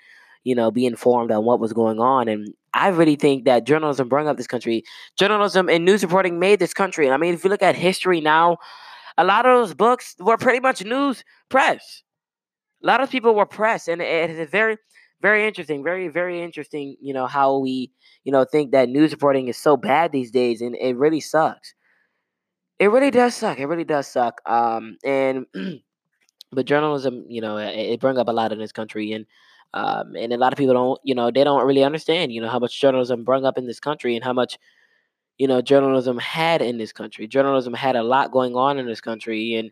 you 0.45 0.55
know 0.55 0.71
be 0.71 0.87
informed 0.87 1.33
on 1.33 1.45
what 1.45 1.61
was 1.61 1.73
going 1.73 1.99
on 1.99 2.29
and 2.29 2.55
i 2.81 2.89
really 2.89 3.17
think 3.17 3.45
that 3.45 3.65
journalism 3.67 4.09
brought 4.09 4.27
up 4.27 4.37
this 4.37 4.47
country 4.47 4.83
journalism 5.19 5.69
and 5.69 5.85
news 5.85 6.03
reporting 6.03 6.39
made 6.39 6.59
this 6.59 6.75
country 6.75 7.11
i 7.11 7.17
mean 7.17 7.35
if 7.35 7.45
you 7.45 7.51
look 7.51 7.63
at 7.63 7.77
history 7.77 8.21
now 8.21 8.57
a 9.19 9.25
lot 9.25 9.47
of 9.47 9.57
those 9.57 9.75
books 9.75 10.15
were 10.21 10.37
pretty 10.37 10.61
much 10.61 10.85
news 10.85 11.25
press 11.49 12.03
a 12.83 12.87
lot 12.87 13.01
of 13.01 13.11
people 13.11 13.35
were 13.35 13.47
pressed, 13.47 13.89
and 13.89 14.01
it 14.01 14.31
is 14.31 14.51
very, 14.51 14.77
very 15.21 15.47
interesting, 15.47 15.85
very, 15.85 16.09
very 16.09 16.43
interesting. 16.43 16.97
You 17.01 17.15
know 17.15 17.27
how 17.27 17.59
we, 17.59 17.93
you 18.25 18.33
know, 18.33 18.45
think 18.45 18.73
that 18.73 18.89
news 18.89 19.13
reporting 19.13 19.49
is 19.49 19.57
so 19.57 19.77
bad 19.77 20.13
these 20.13 20.31
days, 20.31 20.61
and 20.63 20.75
it 20.77 20.97
really 20.97 21.21
sucks. 21.21 21.75
It 22.79 22.91
really 22.91 23.11
does 23.11 23.35
suck. 23.35 23.59
It 23.59 23.67
really 23.67 23.85
does 23.85 24.07
suck. 24.07 24.41
Um, 24.47 24.97
and 25.05 25.47
but 26.53 26.67
journalism, 26.67 27.25
you 27.29 27.43
know, 27.43 27.59
it, 27.59 27.75
it 27.77 28.01
brings 28.01 28.19
up 28.19 28.29
a 28.29 28.33
lot 28.33 28.53
in 28.53 28.59
this 28.59 28.73
country, 28.73 29.13
and 29.13 29.27
um, 29.75 30.17
and 30.17 30.33
a 30.33 30.37
lot 30.37 30.53
of 30.53 30.59
people 30.59 30.75
don't, 30.75 31.01
you 31.05 31.15
know, 31.15 31.31
they 31.31 31.45
don't 31.45 31.67
really 31.67 31.85
understand, 31.85 32.33
you 32.33 32.41
know, 32.41 32.49
how 32.49 32.59
much 32.59 32.81
journalism 32.81 33.25
brought 33.25 33.45
up 33.45 33.59
in 33.59 33.67
this 33.67 33.81
country, 33.81 34.17
and 34.17 34.25
how 34.25 34.33
much 34.33 34.59
you 35.39 35.49
know 35.49 35.63
journalism 35.63 36.19
had 36.19 36.61
in 36.61 36.77
this 36.77 36.93
country. 36.93 37.27
Journalism 37.27 37.73
had 37.73 37.97
a 37.97 38.03
lot 38.03 38.31
going 38.31 38.55
on 38.55 38.79
in 38.79 38.87
this 38.87 39.01
country, 39.01 39.55
and 39.55 39.71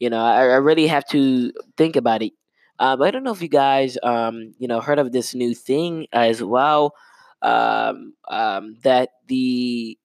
you 0.00 0.10
know, 0.10 0.20
I, 0.20 0.40
I 0.40 0.56
really 0.56 0.88
have 0.88 1.06
to 1.08 1.52
think 1.76 1.96
about 1.96 2.22
it. 2.22 2.32
Um, 2.80 3.00
I 3.00 3.12
don't 3.12 3.22
know 3.22 3.32
if 3.32 3.40
you 3.40 3.48
guys, 3.48 3.96
um, 4.02 4.54
you 4.58 4.66
know, 4.66 4.80
heard 4.80 4.98
of 4.98 5.12
this 5.12 5.34
new 5.34 5.54
thing 5.54 6.08
as 6.12 6.42
well. 6.42 6.94
Um, 7.42 8.14
um, 8.28 8.76
that 8.82 9.10
the 9.28 9.98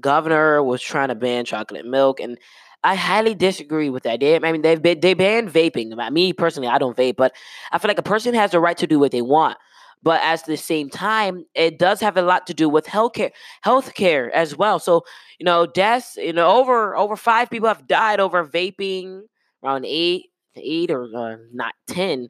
governor 0.00 0.62
was 0.62 0.80
trying 0.80 1.08
to 1.08 1.14
ban 1.14 1.44
chocolate 1.44 1.84
milk, 1.84 2.20
and 2.20 2.38
I 2.86 2.94
highly 2.94 3.34
disagree 3.34 3.90
with 3.90 4.04
that. 4.04 4.20
They, 4.20 4.36
I 4.36 4.52
mean, 4.52 4.62
they've 4.62 4.80
been, 4.80 5.00
they 5.00 5.14
banned 5.14 5.50
vaping. 5.50 6.12
Me 6.12 6.32
personally, 6.32 6.68
I 6.68 6.78
don't 6.78 6.96
vape, 6.96 7.16
but 7.16 7.34
I 7.72 7.78
feel 7.78 7.88
like 7.88 7.98
a 7.98 8.02
person 8.02 8.32
has 8.34 8.52
the 8.52 8.60
right 8.60 8.76
to 8.78 8.86
do 8.86 9.00
what 9.00 9.10
they 9.10 9.22
want. 9.22 9.58
But 10.02 10.20
at 10.22 10.46
the 10.46 10.56
same 10.56 10.88
time, 10.88 11.46
it 11.54 11.78
does 11.78 12.00
have 12.00 12.16
a 12.16 12.22
lot 12.22 12.46
to 12.46 12.54
do 12.54 12.68
with 12.68 12.86
healthcare, 12.86 13.32
healthcare 13.64 14.30
as 14.30 14.56
well. 14.56 14.78
So 14.78 15.04
you 15.38 15.44
know, 15.44 15.66
deaths. 15.66 16.16
You 16.16 16.32
know, 16.32 16.48
over 16.48 16.96
over 16.96 17.16
five 17.16 17.50
people 17.50 17.66
have 17.68 17.88
died 17.88 18.20
over 18.20 18.46
vaping. 18.46 19.22
Around 19.64 19.84
eight 19.86 20.26
eight 20.54 20.90
or 20.92 21.08
uh, 21.16 21.36
not 21.52 21.74
ten. 21.88 22.28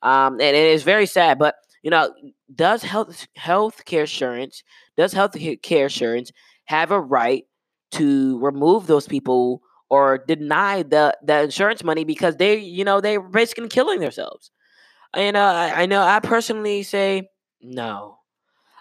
Um, 0.00 0.34
and 0.34 0.56
it 0.56 0.72
is 0.72 0.84
very 0.84 1.04
sad. 1.06 1.38
But 1.38 1.56
you 1.82 1.90
know, 1.90 2.14
does 2.54 2.82
health 2.82 3.26
health 3.36 3.84
care 3.84 4.02
insurance 4.02 4.62
does 4.96 5.12
health 5.12 5.36
care 5.62 5.84
insurance 5.84 6.32
have 6.64 6.90
a 6.92 7.00
right 7.00 7.44
to 7.90 8.38
remove 8.38 8.86
those 8.86 9.06
people 9.06 9.62
or 9.90 10.18
deny 10.18 10.82
the 10.82 11.16
the 11.22 11.42
insurance 11.42 11.82
money 11.82 12.04
because 12.04 12.36
they 12.36 12.58
you 12.58 12.84
know 12.84 13.00
they 13.00 13.18
were 13.18 13.28
basically 13.28 13.68
killing 13.68 14.00
themselves? 14.00 14.50
And 15.14 15.36
uh, 15.36 15.40
I, 15.40 15.82
I 15.82 15.86
know 15.86 16.02
I 16.02 16.20
personally 16.20 16.82
say 16.82 17.30
no, 17.60 18.18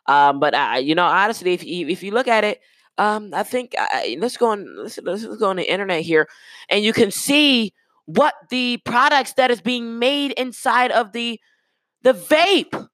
um, 0.06 0.40
but 0.40 0.56
I 0.56 0.80
you 0.80 0.96
know 0.96 1.06
honestly 1.06 1.54
if 1.54 1.64
you, 1.64 1.88
if 1.88 2.04
you 2.04 2.12
look 2.12 2.28
at 2.28 2.44
it. 2.44 2.62
Um, 3.00 3.30
I 3.32 3.44
think 3.44 3.76
I, 3.78 4.18
let's 4.20 4.38
go 4.38 4.48
on. 4.48 4.76
Let's, 4.76 4.98
let's 5.04 5.24
go 5.38 5.52
on 5.52 5.58
the 5.58 5.72
internet 5.72 6.02
here, 6.02 6.28
and 6.68 6.84
you 6.84 6.94
can 6.94 7.12
see 7.12 7.74
what 8.08 8.34
the 8.50 8.78
products 8.86 9.34
that 9.34 9.52
is 9.52 9.62
being 9.62 10.00
made 10.00 10.32
inside 10.32 10.92
of 10.92 11.12
the 11.12 11.40
the 12.02 12.14
vape 12.14 12.88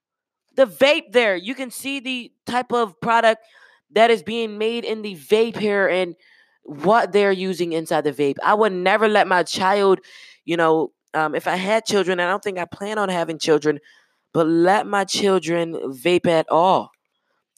the 0.56 0.66
vape 0.66 1.12
there 1.12 1.36
you 1.36 1.54
can 1.54 1.70
see 1.70 2.00
the 2.00 2.32
type 2.48 2.72
of 2.74 3.00
product 3.00 3.44
that 3.92 4.10
is 4.10 4.24
being 4.24 4.58
made 4.58 4.84
in 4.84 5.04
the 5.04 5.16
vape 5.16 5.58
here 5.58 5.88
and 5.88 6.16
what 6.64 7.12
they're 7.12 7.32
using 7.32 7.74
inside 7.74 8.04
the 8.04 8.12
vape 8.14 8.38
i 8.44 8.54
would 8.54 8.72
never 8.74 9.08
let 9.08 9.28
my 9.28 9.44
child 9.44 10.00
you 10.46 10.58
know 10.58 10.92
um, 11.14 11.36
if 11.36 11.48
i 11.48 11.56
had 11.56 11.86
children 11.86 12.20
i 12.20 12.28
don't 12.30 12.44
think 12.44 12.58
i 12.58 12.66
plan 12.66 12.98
on 12.98 13.10
having 13.10 13.38
children 13.38 13.80
but 14.34 14.48
let 14.48 14.88
my 14.88 15.04
children 15.04 15.74
vape 15.92 16.28
at 16.28 16.50
all 16.50 16.92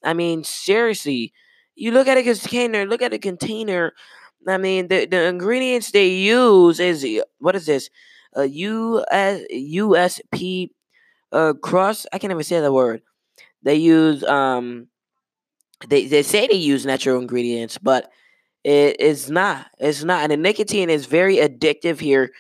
i 0.04 0.14
mean 0.14 0.44
seriously 0.44 1.34
you 1.76 1.92
look 1.92 2.08
at 2.08 2.18
a 2.18 2.24
container 2.24 2.86
look 2.86 3.02
at 3.02 3.14
a 3.14 3.20
container 3.20 3.94
I 4.48 4.58
mean, 4.60 4.90
the, 4.90 5.06
the 5.08 5.24
ingredients 5.26 5.92
they 5.92 6.08
use 6.08 6.80
is 6.80 7.06
what 7.40 7.56
is 7.56 7.66
this? 7.66 7.90
A 8.36 8.46
US 8.46 9.42
USP 9.52 10.72
uh 11.32 11.54
cross. 11.62 12.06
I 12.14 12.20
can't 12.20 12.32
even 12.32 12.44
say 12.44 12.62
the 12.62 12.72
word. 12.74 13.02
They 13.64 13.76
use 13.76 14.24
um. 14.24 14.88
They 15.88 16.08
they 16.08 16.24
say 16.24 16.48
they 16.48 16.56
use 16.56 16.86
natural 16.86 17.20
ingredients, 17.20 17.78
but 17.78 18.12
it 18.66 19.00
is 19.00 19.30
not. 19.30 19.68
It's 19.78 20.04
not. 20.04 20.24
And 20.24 20.32
the 20.32 20.38
nicotine 20.38 20.90
is 20.90 21.06
very 21.06 21.36
addictive 21.36 22.00
here. 22.00 22.32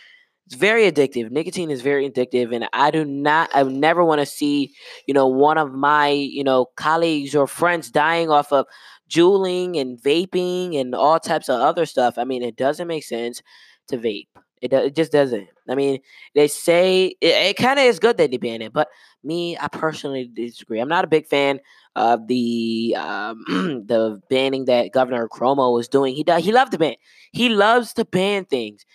It's 0.47 0.55
very 0.55 0.91
addictive. 0.91 1.29
Nicotine 1.29 1.69
is 1.69 1.83
very 1.83 2.09
addictive, 2.09 2.51
and 2.51 2.67
I 2.73 2.89
do 2.89 3.05
not. 3.05 3.51
I 3.53 3.61
never 3.61 4.03
want 4.03 4.21
to 4.21 4.25
see, 4.25 4.73
you 5.05 5.13
know, 5.13 5.27
one 5.27 5.59
of 5.59 5.71
my, 5.71 6.09
you 6.09 6.43
know, 6.43 6.65
colleagues 6.77 7.35
or 7.35 7.45
friends 7.45 7.91
dying 7.91 8.31
off 8.31 8.51
of 8.51 8.65
juuling 9.07 9.77
and 9.77 10.01
vaping 10.01 10.79
and 10.79 10.95
all 10.95 11.19
types 11.19 11.47
of 11.47 11.61
other 11.61 11.85
stuff. 11.85 12.17
I 12.17 12.23
mean, 12.23 12.41
it 12.41 12.55
doesn't 12.55 12.87
make 12.87 13.03
sense 13.03 13.43
to 13.89 13.97
vape. 13.97 14.27
It, 14.65 14.73
it 14.73 14.95
just 14.95 15.11
doesn't. 15.11 15.47
I 15.69 15.75
mean, 15.75 15.99
they 16.33 16.47
say 16.47 17.15
it, 17.21 17.27
it 17.27 17.57
kind 17.57 17.79
of 17.79 17.85
is 17.85 17.99
good 17.99 18.17
that 18.17 18.31
they 18.31 18.37
ban 18.37 18.61
it, 18.61 18.73
but 18.73 18.89
me, 19.23 19.57
I 19.57 19.67
personally 19.67 20.29
disagree. 20.31 20.79
I'm 20.79 20.89
not 20.89 21.03
a 21.03 21.07
big 21.07 21.27
fan 21.27 21.59
of 21.95 22.27
the 22.27 22.95
um, 22.97 23.43
the 23.87 24.21
banning 24.29 24.65
that 24.65 24.91
Governor 24.91 25.27
Cuomo 25.27 25.73
was 25.73 25.87
doing. 25.87 26.15
He 26.15 26.23
does, 26.23 26.43
he 26.43 26.51
loved 26.51 26.71
to 26.73 26.77
ban. 26.77 26.95
He 27.31 27.49
loves 27.49 27.93
to 27.93 28.05
ban 28.05 28.45
things. 28.45 28.85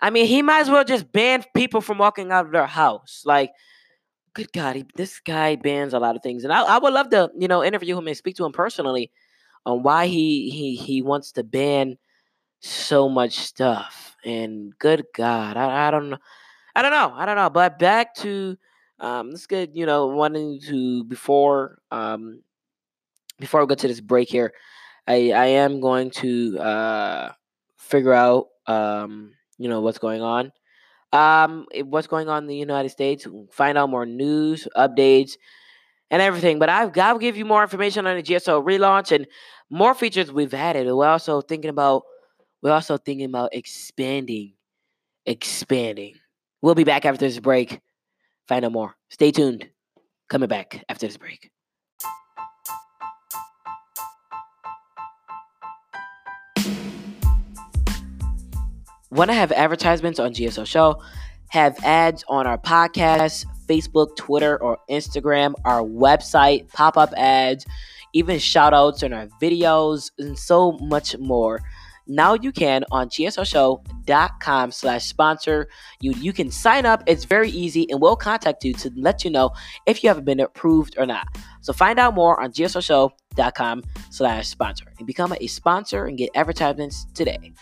I 0.00 0.10
mean, 0.10 0.26
he 0.26 0.42
might 0.42 0.60
as 0.60 0.70
well 0.70 0.84
just 0.84 1.10
ban 1.12 1.44
people 1.54 1.80
from 1.80 1.98
walking 1.98 2.30
out 2.30 2.46
of 2.46 2.52
their 2.52 2.66
house. 2.66 3.22
Like, 3.24 3.50
good 4.32 4.52
God, 4.52 4.76
he, 4.76 4.84
this 4.94 5.18
guy 5.20 5.56
bans 5.56 5.92
a 5.92 5.98
lot 5.98 6.16
of 6.16 6.22
things, 6.22 6.44
and 6.44 6.52
I, 6.52 6.62
I 6.62 6.78
would 6.78 6.94
love 6.94 7.10
to, 7.10 7.30
you 7.36 7.48
know, 7.48 7.64
interview 7.64 7.98
him 7.98 8.06
and 8.06 8.16
speak 8.16 8.36
to 8.36 8.44
him 8.44 8.52
personally 8.52 9.10
on 9.66 9.82
why 9.82 10.06
he 10.06 10.50
he 10.50 10.76
he 10.76 11.02
wants 11.02 11.32
to 11.32 11.44
ban 11.44 11.98
so 12.60 13.08
much 13.08 13.38
stuff. 13.38 14.16
And 14.24 14.76
good 14.78 15.04
God, 15.14 15.56
I, 15.56 15.88
I 15.88 15.90
don't 15.90 16.10
know. 16.10 16.18
I 16.74 16.82
don't 16.82 16.90
know. 16.90 17.12
I 17.14 17.26
don't 17.26 17.36
know. 17.36 17.50
But 17.50 17.78
back 17.78 18.14
to 18.16 18.56
um 19.00 19.30
let's 19.30 19.46
get, 19.46 19.74
you 19.74 19.86
know, 19.86 20.06
wanting 20.08 20.60
to 20.68 21.04
before 21.04 21.78
um 21.90 22.42
before 23.38 23.60
we 23.60 23.66
go 23.66 23.74
to 23.74 23.88
this 23.88 24.00
break 24.00 24.28
here, 24.28 24.52
I 25.06 25.32
I 25.32 25.46
am 25.46 25.80
going 25.80 26.10
to 26.22 26.58
uh 26.58 27.32
figure 27.76 28.12
out 28.12 28.48
um, 28.66 29.32
you 29.56 29.68
know, 29.68 29.80
what's 29.80 29.98
going 29.98 30.22
on. 30.22 30.52
Um 31.12 31.66
what's 31.84 32.06
going 32.06 32.28
on 32.28 32.44
in 32.44 32.48
the 32.48 32.56
United 32.56 32.90
States, 32.90 33.26
find 33.50 33.78
out 33.78 33.88
more 33.90 34.04
news, 34.06 34.68
updates, 34.76 35.36
and 36.10 36.20
everything. 36.22 36.58
But 36.58 36.68
I've 36.68 36.92
got 36.92 37.14
to 37.14 37.18
give 37.18 37.36
you 37.36 37.44
more 37.44 37.62
information 37.62 38.06
on 38.06 38.16
the 38.16 38.22
GSO 38.22 38.64
relaunch 38.64 39.12
and 39.12 39.26
more 39.70 39.94
features 39.94 40.32
we've 40.32 40.54
added. 40.54 40.86
We're 40.86 41.06
also 41.06 41.40
thinking 41.40 41.70
about 41.70 42.02
we're 42.62 42.72
also 42.72 42.96
thinking 42.96 43.26
about 43.26 43.54
expanding, 43.54 44.54
expanding. 45.26 46.14
We'll 46.60 46.74
be 46.74 46.84
back 46.84 47.04
after 47.04 47.26
this 47.26 47.38
break. 47.38 47.80
Find 48.48 48.64
out 48.64 48.72
more. 48.72 48.96
Stay 49.10 49.30
tuned. 49.30 49.68
Coming 50.28 50.48
back 50.48 50.84
after 50.88 51.06
this 51.06 51.16
break. 51.16 51.50
Want 59.10 59.30
to 59.30 59.34
have 59.34 59.52
advertisements 59.52 60.18
on 60.18 60.34
GSO 60.34 60.66
Show? 60.66 61.02
Have 61.48 61.78
ads 61.82 62.24
on 62.28 62.46
our 62.46 62.58
podcast, 62.58 63.46
Facebook, 63.66 64.16
Twitter, 64.16 64.60
or 64.62 64.78
Instagram, 64.90 65.54
our 65.64 65.80
website, 65.80 66.70
pop 66.72 66.98
up 66.98 67.14
ads, 67.16 67.64
even 68.12 68.38
shout 68.38 68.74
outs 68.74 69.02
on 69.02 69.14
our 69.14 69.28
videos, 69.40 70.10
and 70.18 70.38
so 70.38 70.72
much 70.72 71.16
more. 71.16 71.60
Now 72.08 72.34
you 72.34 72.50
can 72.50 72.84
on 72.90 73.10
gsoshow.com 73.10 74.72
slash 74.72 75.04
sponsor. 75.04 75.68
You 76.00 76.12
you 76.12 76.32
can 76.32 76.50
sign 76.50 76.86
up. 76.86 77.02
It's 77.06 77.24
very 77.24 77.50
easy 77.50 77.86
and 77.90 78.00
we'll 78.00 78.16
contact 78.16 78.64
you 78.64 78.72
to 78.74 78.90
let 78.96 79.24
you 79.24 79.30
know 79.30 79.50
if 79.86 80.02
you 80.02 80.08
haven't 80.08 80.24
been 80.24 80.40
approved 80.40 80.96
or 80.98 81.06
not. 81.06 81.28
So 81.60 81.72
find 81.72 81.98
out 81.98 82.14
more 82.14 82.40
on 82.40 82.52
gsoshow.com 82.52 83.82
slash 84.10 84.48
sponsor 84.48 84.86
and 84.98 85.06
become 85.06 85.34
a 85.38 85.46
sponsor 85.46 86.06
and 86.06 86.16
get 86.16 86.30
advertisements 86.34 87.06
today. 87.14 87.52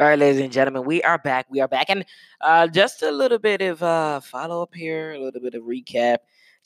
All 0.00 0.08
right, 0.08 0.18
ladies 0.18 0.40
and 0.40 0.50
gentlemen, 0.50 0.82
we 0.82 1.04
are 1.04 1.18
back. 1.18 1.46
We 1.50 1.60
are 1.60 1.68
back, 1.68 1.86
and 1.88 2.04
uh, 2.40 2.66
just 2.66 3.04
a 3.04 3.12
little 3.12 3.38
bit 3.38 3.62
of 3.62 3.80
uh, 3.80 4.18
follow 4.18 4.60
up 4.60 4.74
here, 4.74 5.12
a 5.12 5.20
little 5.20 5.40
bit 5.40 5.54
of 5.54 5.62
recap. 5.62 6.16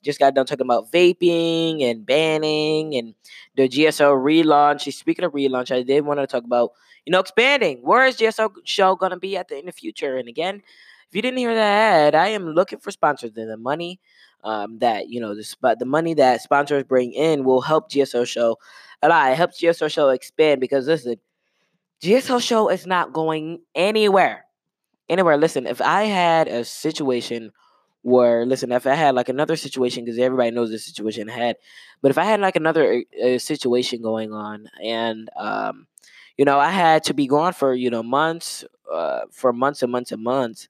Just 0.03 0.19
got 0.19 0.33
done 0.33 0.47
talking 0.47 0.65
about 0.65 0.91
vaping 0.91 1.83
and 1.83 2.07
banning 2.07 2.95
and 2.95 3.15
the 3.55 3.69
GSO 3.69 4.17
relaunch. 4.17 4.91
Speaking 4.95 5.27
of 5.27 5.33
relaunch, 5.33 5.71
I 5.71 5.83
did 5.83 6.07
want 6.07 6.21
to 6.21 6.27
talk 6.27 6.45
about 6.45 6.71
you 7.05 7.11
know 7.13 7.21
expanding. 7.21 7.81
Where 7.83 8.07
is 8.07 8.17
GSO 8.17 8.49
show 8.65 8.97
going 8.97 9.11
to 9.11 9.19
be 9.19 9.37
at 9.37 9.49
the 9.49 9.59
in 9.59 9.67
the 9.67 9.73
future? 9.73 10.17
And 10.17 10.27
again, 10.27 10.63
if 11.07 11.15
you 11.15 11.21
didn't 11.21 11.37
hear 11.37 11.55
that 11.55 12.05
ad, 12.07 12.15
I 12.15 12.29
am 12.29 12.47
looking 12.55 12.79
for 12.79 12.91
sponsors. 12.91 13.37
And 13.37 13.51
the 13.51 13.59
money 13.59 14.01
um, 14.43 14.79
that 14.79 15.11
you 15.11 15.21
know 15.21 15.35
the 15.35 15.77
the 15.79 15.85
money 15.85 16.15
that 16.15 16.41
sponsors 16.41 16.85
bring 16.85 17.13
in 17.13 17.45
will 17.45 17.61
help 17.61 17.91
GSO 17.91 18.27
show 18.27 18.57
a 19.03 19.09
lot. 19.11 19.33
It 19.33 19.37
helps 19.37 19.61
GSO 19.61 19.91
show 19.91 20.09
expand 20.09 20.63
because 20.63 20.87
listen 20.87 21.17
GSO 22.01 22.39
show 22.39 22.69
is 22.69 22.87
not 22.87 23.13
going 23.13 23.61
anywhere. 23.75 24.45
Anywhere. 25.09 25.37
Listen, 25.37 25.67
if 25.67 25.81
I 25.81 26.05
had 26.05 26.49
a 26.49 26.65
situation 26.65 27.53
where, 28.03 28.47
listen, 28.47 28.73
if 28.73 28.87
I 28.87 28.95
had 28.95 29.15
like 29.15 29.29
another 29.29 29.57
situation, 29.57 30.05
because 30.05 30.19
everybody 30.19 30.51
knows 30.51 30.71
this 30.71 30.85
situation 30.85 31.31
I 31.31 31.35
had, 31.35 31.57
but 32.03 32.11
if 32.11 32.19
I 32.19 32.25
had 32.25 32.41
like 32.41 32.57
another 32.57 33.05
uh, 33.25 33.39
situation 33.39 34.03
going 34.03 34.33
on 34.33 34.69
and, 34.83 35.31
um, 35.37 35.87
you 36.37 36.45
know, 36.45 36.59
I 36.59 36.71
had 36.71 37.05
to 37.05 37.15
be 37.15 37.27
gone 37.27 37.53
for, 37.53 37.75
you 37.75 37.91
know, 37.91 38.03
months, 38.03 38.65
uh, 38.93 39.23
for 39.31 39.53
months 39.53 39.83
and 39.83 39.93
months 39.93 40.13
and 40.13 40.23
months, 40.23 40.69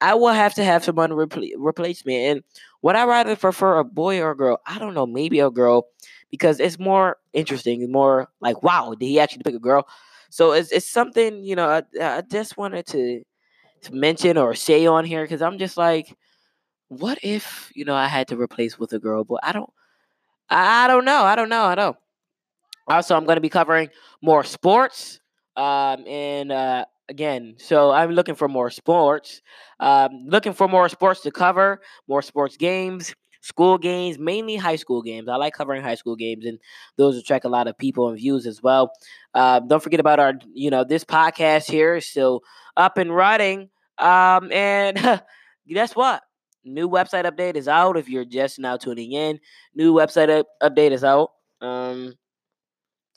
I 0.00 0.14
will 0.14 0.32
have 0.32 0.54
to 0.54 0.64
have 0.64 0.84
someone 0.84 1.10
repl- 1.10 1.52
replace 1.58 2.04
me. 2.04 2.26
And 2.26 2.42
would 2.82 2.96
I 2.96 3.04
rather 3.04 3.36
prefer 3.36 3.78
a 3.78 3.84
boy 3.84 4.20
or 4.20 4.32
a 4.32 4.36
girl? 4.36 4.60
I 4.66 4.78
don't 4.78 4.94
know, 4.94 5.06
maybe 5.06 5.40
a 5.40 5.50
girl, 5.50 5.86
because 6.30 6.58
it's 6.60 6.78
more 6.78 7.18
interesting, 7.32 7.82
It's 7.82 7.92
more 7.92 8.28
like, 8.40 8.62
wow, 8.62 8.94
did 8.98 9.06
he 9.06 9.20
actually 9.20 9.42
pick 9.44 9.54
a 9.54 9.60
girl? 9.60 9.86
So 10.32 10.52
it's 10.52 10.72
it's 10.72 10.88
something 10.88 11.44
you 11.44 11.56
know 11.56 11.68
I, 11.68 11.82
I 12.00 12.22
just 12.22 12.56
wanted 12.56 12.86
to, 12.88 13.22
mention 13.92 14.38
or 14.38 14.54
say 14.54 14.86
on 14.86 15.04
here 15.04 15.24
because 15.24 15.42
I'm 15.42 15.58
just 15.58 15.76
like, 15.76 16.16
what 16.88 17.18
if 17.22 17.72
you 17.74 17.84
know 17.84 17.94
I 17.94 18.08
had 18.08 18.28
to 18.28 18.36
replace 18.40 18.78
with 18.78 18.92
a 18.94 18.98
girl? 19.00 19.24
But 19.24 19.40
I 19.44 19.52
don't, 19.52 19.70
I 20.50 20.88
don't 20.88 21.04
know, 21.04 21.24
I 21.24 21.36
don't 21.36 21.48
know, 21.50 21.64
I 21.64 21.74
don't. 21.76 21.96
Also, 22.88 23.16
I'm 23.16 23.24
going 23.24 23.36
to 23.36 23.40
be 23.42 23.48
covering 23.48 23.90
more 24.22 24.44
sports, 24.44 25.20
um, 25.56 26.04
and 26.06 26.50
uh, 26.52 26.84
again, 27.08 27.54
so 27.58 27.92
I'm 27.92 28.10
looking 28.12 28.34
for 28.34 28.48
more 28.48 28.70
sports, 28.70 29.40
um, 29.80 30.10
looking 30.26 30.52
for 30.52 30.68
more 30.68 30.88
sports 30.88 31.20
to 31.22 31.30
cover, 31.30 31.80
more 32.08 32.22
sports 32.22 32.56
games 32.56 33.14
school 33.42 33.76
games, 33.76 34.18
mainly 34.18 34.56
high 34.56 34.76
school 34.76 35.02
games. 35.02 35.28
I 35.28 35.36
like 35.36 35.52
covering 35.52 35.82
high 35.82 35.96
school 35.96 36.16
games, 36.16 36.46
and 36.46 36.58
those 36.96 37.16
attract 37.18 37.44
a 37.44 37.48
lot 37.48 37.66
of 37.66 37.76
people 37.76 38.08
and 38.08 38.16
views 38.16 38.46
as 38.46 38.62
well. 38.62 38.92
Uh, 39.34 39.60
don't 39.60 39.82
forget 39.82 40.00
about 40.00 40.18
our, 40.18 40.34
you 40.54 40.70
know, 40.70 40.84
this 40.84 41.04
podcast 41.04 41.70
here 41.70 41.96
is 41.96 42.06
still 42.06 42.42
up 42.76 42.96
and 42.96 43.14
running. 43.14 43.68
Um, 43.98 44.50
and 44.52 45.22
guess 45.68 45.94
what? 45.94 46.22
New 46.64 46.88
website 46.88 47.24
update 47.24 47.56
is 47.56 47.68
out. 47.68 47.96
If 47.96 48.08
you're 48.08 48.24
just 48.24 48.58
now 48.58 48.76
tuning 48.76 49.12
in, 49.12 49.40
new 49.74 49.92
website 49.92 50.30
up- 50.30 50.46
update 50.62 50.92
is 50.92 51.04
out. 51.04 51.32
Um, 51.60 52.14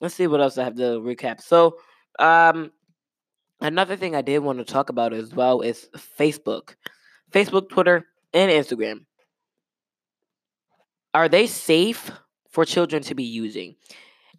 let's 0.02 0.16
see 0.16 0.28
what 0.28 0.42
else 0.42 0.58
I 0.58 0.64
have 0.64 0.76
to 0.76 1.00
recap. 1.00 1.42
So, 1.42 1.78
um, 2.18 2.72
another 3.62 3.96
thing 3.96 4.16
I 4.16 4.24
did 4.24 4.40
want 4.40 4.58
to 4.58 4.66
talk 4.66 4.90
about 4.90 5.14
as 5.14 5.36
well 5.36 5.62
is 5.62 5.88
Facebook, 6.18 6.76
Facebook, 7.32 7.70
Twitter, 7.70 8.08
and 8.34 8.52
Instagram. 8.52 9.06
Are 11.16 11.30
they 11.30 11.48
safe 11.48 12.12
for 12.50 12.66
children 12.66 13.02
to 13.04 13.16
be 13.16 13.24
using? 13.24 13.76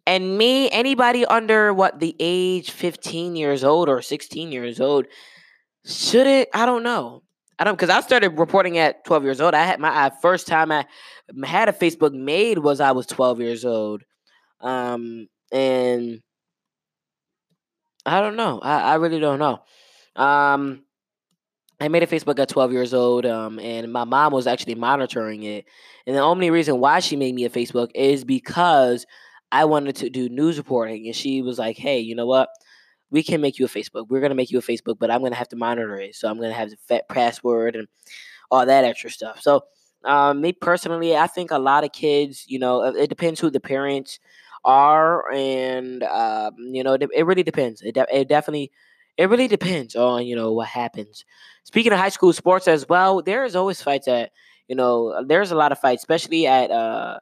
And 0.07 0.37
me, 0.37 0.71
anybody 0.71 1.25
under 1.25 1.73
what 1.73 2.01
the 2.01 2.15
age 2.21 2.71
15 2.71 3.35
years 3.35 3.65
old 3.65 3.89
or 3.89 4.03
16 4.03 4.53
years 4.53 4.79
old, 4.79 5.07
should 5.87 6.27
it? 6.27 6.51
I 6.53 6.67
don't 6.67 6.83
know. 6.83 7.23
I 7.59 7.65
don't 7.65 7.77
because 7.77 7.89
I 7.89 8.03
started 8.03 8.39
reporting 8.39 8.77
at 8.77 9.07
12 9.07 9.25
years 9.25 9.41
old. 9.41 9.55
I 9.55 9.65
had 9.65 9.81
my 9.81 10.13
first 10.21 10.47
time 10.47 10.71
I 10.71 10.85
had 11.45 11.71
a 11.71 11.73
Facebook 11.73 12.13
made 12.13 12.59
was 12.59 12.83
I 12.83 12.93
was 12.93 13.07
12 13.07 13.41
years 13.41 13.65
old. 13.65 14.03
Um, 14.61 15.29
and 15.51 16.21
I 18.05 18.21
don't 18.21 18.37
know. 18.37 18.61
I, 18.61 18.81
I 18.81 18.95
really 18.97 19.19
don't 19.19 19.39
know. 19.39 19.63
Um, 20.15 20.85
I 21.81 21.89
made 21.89 22.03
a 22.03 22.07
Facebook 22.07 22.39
at 22.39 22.49
12 22.49 22.73
years 22.73 22.95
old, 22.95 23.27
um, 23.27 23.59
and 23.59 23.93
my 23.93 24.05
mom 24.05 24.33
was 24.33 24.47
actually 24.47 24.77
monitoring 24.77 25.43
it. 25.43 25.67
And 26.07 26.17
the 26.17 26.21
only 26.21 26.51
reason 26.51 26.81
why 26.81 27.01
she 27.01 27.17
made 27.17 27.35
me 27.35 27.45
a 27.45 27.51
Facebook 27.51 27.91
is 27.95 28.25
because 28.25 29.05
I 29.53 29.67
wanted 29.67 29.97
to 29.97 30.11
do 30.11 30.29
news 30.29 30.57
reporting. 30.57 31.07
And 31.07 31.15
she 31.15 31.43
was 31.43 31.59
like, 31.59 31.77
hey, 31.77 31.99
you 32.01 32.15
know 32.15 32.27
what? 32.27 32.49
We 33.11 33.23
can 33.23 33.41
make 33.41 33.59
you 33.59 33.67
a 33.67 33.69
Facebook. 33.69 34.09
We're 34.09 34.21
going 34.21 34.31
to 34.31 34.37
make 34.37 34.51
you 34.51 34.59
a 34.59 34.63
Facebook, 34.63 34.99
but 34.99 35.11
I'm 35.11 35.21
going 35.21 35.33
to 35.33 35.39
have 35.39 35.49
to 35.51 35.57
monitor 35.57 35.97
it. 36.01 36.15
So 36.15 36.29
I'm 36.29 36.39
going 36.39 36.51
to 36.51 36.57
have 36.57 36.71
the 36.71 37.05
password 37.11 37.77
and 37.77 37.89
all 38.51 38.65
that 38.67 38.85
extra 38.85 39.11
stuff. 39.11 39.41
So, 39.41 39.63
um, 40.05 40.41
me 40.41 40.53
personally, 40.53 41.17
I 41.17 41.27
think 41.27 41.51
a 41.51 41.59
lot 41.59 41.85
of 41.85 41.93
kids, 41.93 42.45
you 42.47 42.59
know, 42.59 42.83
it 42.83 43.09
depends 43.09 43.41
who 43.41 43.51
the 43.51 43.61
parents 43.61 44.21
are, 44.65 45.31
and 45.33 46.03
um, 46.05 46.55
you 46.59 46.85
know, 46.85 46.95
it, 46.95 47.09
it 47.15 47.27
really 47.27 47.43
depends. 47.43 47.83
It, 47.83 47.95
de- 47.95 48.17
it 48.21 48.29
definitely, 48.29 48.71
it 49.19 49.29
really 49.31 49.49
depends 49.49 49.97
on 49.97 50.27
you 50.27 50.37
know 50.37 50.53
what 50.53 50.69
happens. 50.69 51.25
Speaking 51.65 51.93
of 51.93 51.99
high 51.99 52.11
school 52.11 52.33
sports 52.33 52.69
as 52.69 52.89
well, 52.89 53.23
there 53.23 53.45
is 53.45 53.57
always 53.57 53.83
fights 53.83 54.09
at 54.09 54.31
you 54.69 54.75
know, 54.75 55.25
there's 55.27 55.51
a 55.53 55.57
lot 55.57 55.73
of 55.73 55.79
fights, 55.79 56.03
especially 56.03 56.47
at 56.47 56.71
uh, 56.71 57.19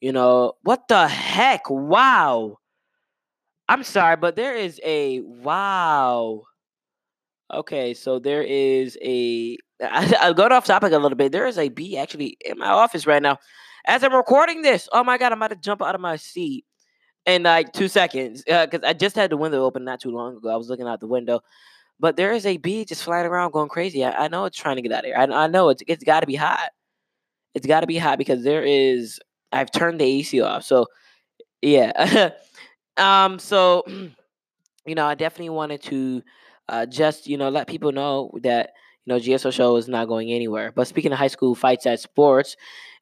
you 0.00 0.12
know, 0.12 0.54
what 0.62 0.88
the 0.88 1.08
heck? 1.08 1.70
Wow. 1.70 2.58
I'm 3.68 3.84
sorry, 3.84 4.16
but 4.16 4.36
there 4.36 4.54
is 4.54 4.80
a 4.84 5.20
wow. 5.20 6.42
Okay, 7.52 7.94
so 7.94 8.18
there 8.18 8.42
is 8.42 8.98
a. 9.02 9.56
I'll 9.82 10.34
go 10.34 10.46
off 10.46 10.66
topic 10.66 10.92
a 10.92 10.98
little 10.98 11.16
bit. 11.16 11.32
There 11.32 11.46
is 11.46 11.58
a 11.58 11.68
bee 11.68 11.96
actually 11.96 12.36
in 12.44 12.58
my 12.58 12.68
office 12.68 13.06
right 13.06 13.22
now. 13.22 13.38
As 13.86 14.04
I'm 14.04 14.14
recording 14.14 14.62
this, 14.62 14.88
oh 14.92 15.04
my 15.04 15.18
god, 15.18 15.32
I'm 15.32 15.38
about 15.38 15.50
to 15.50 15.56
jump 15.56 15.82
out 15.82 15.94
of 15.94 16.00
my 16.00 16.16
seat 16.16 16.64
in 17.26 17.44
like 17.44 17.72
two 17.72 17.88
seconds 17.88 18.42
because 18.44 18.80
uh, 18.82 18.86
I 18.88 18.92
just 18.92 19.16
had 19.16 19.30
the 19.30 19.36
window 19.36 19.64
open 19.64 19.84
not 19.84 20.00
too 20.00 20.10
long 20.10 20.36
ago. 20.36 20.48
I 20.48 20.56
was 20.56 20.68
looking 20.68 20.86
out 20.86 21.00
the 21.00 21.06
window, 21.06 21.40
but 22.00 22.16
there 22.16 22.32
is 22.32 22.46
a 22.46 22.56
bee 22.56 22.84
just 22.84 23.04
flying 23.04 23.26
around 23.26 23.52
going 23.52 23.68
crazy. 23.68 24.04
I, 24.04 24.24
I 24.24 24.28
know 24.28 24.44
it's 24.44 24.58
trying 24.58 24.76
to 24.76 24.82
get 24.82 24.92
out 24.92 25.00
of 25.00 25.04
here. 25.06 25.16
I, 25.16 25.24
I 25.24 25.46
know 25.46 25.68
it's 25.68 25.82
it's 25.86 26.04
got 26.04 26.20
to 26.20 26.26
be 26.26 26.36
hot. 26.36 26.70
It's 27.54 27.66
got 27.66 27.80
to 27.80 27.86
be 27.86 27.98
hot 27.98 28.18
because 28.18 28.42
there 28.44 28.64
is. 28.64 29.20
I've 29.52 29.70
turned 29.70 30.00
the 30.00 30.04
AC 30.04 30.40
off, 30.40 30.64
so 30.64 30.86
yeah. 31.60 32.30
um. 32.96 33.38
So, 33.38 33.84
you 34.86 34.94
know, 34.94 35.06
I 35.06 35.14
definitely 35.14 35.50
wanted 35.50 35.82
to 35.84 36.22
uh, 36.68 36.86
just 36.86 37.26
you 37.26 37.36
know 37.36 37.50
let 37.50 37.68
people 37.68 37.92
know 37.92 38.32
that 38.42 38.70
you 39.04 39.12
know 39.14 39.20
GSO 39.20 39.52
show 39.52 39.76
is 39.76 39.88
not 39.88 40.08
going 40.08 40.32
anywhere. 40.32 40.72
But 40.72 40.88
speaking 40.88 41.12
of 41.12 41.18
high 41.18 41.28
school 41.28 41.54
fights 41.54 41.86
at 41.86 42.00
sports, 42.00 42.56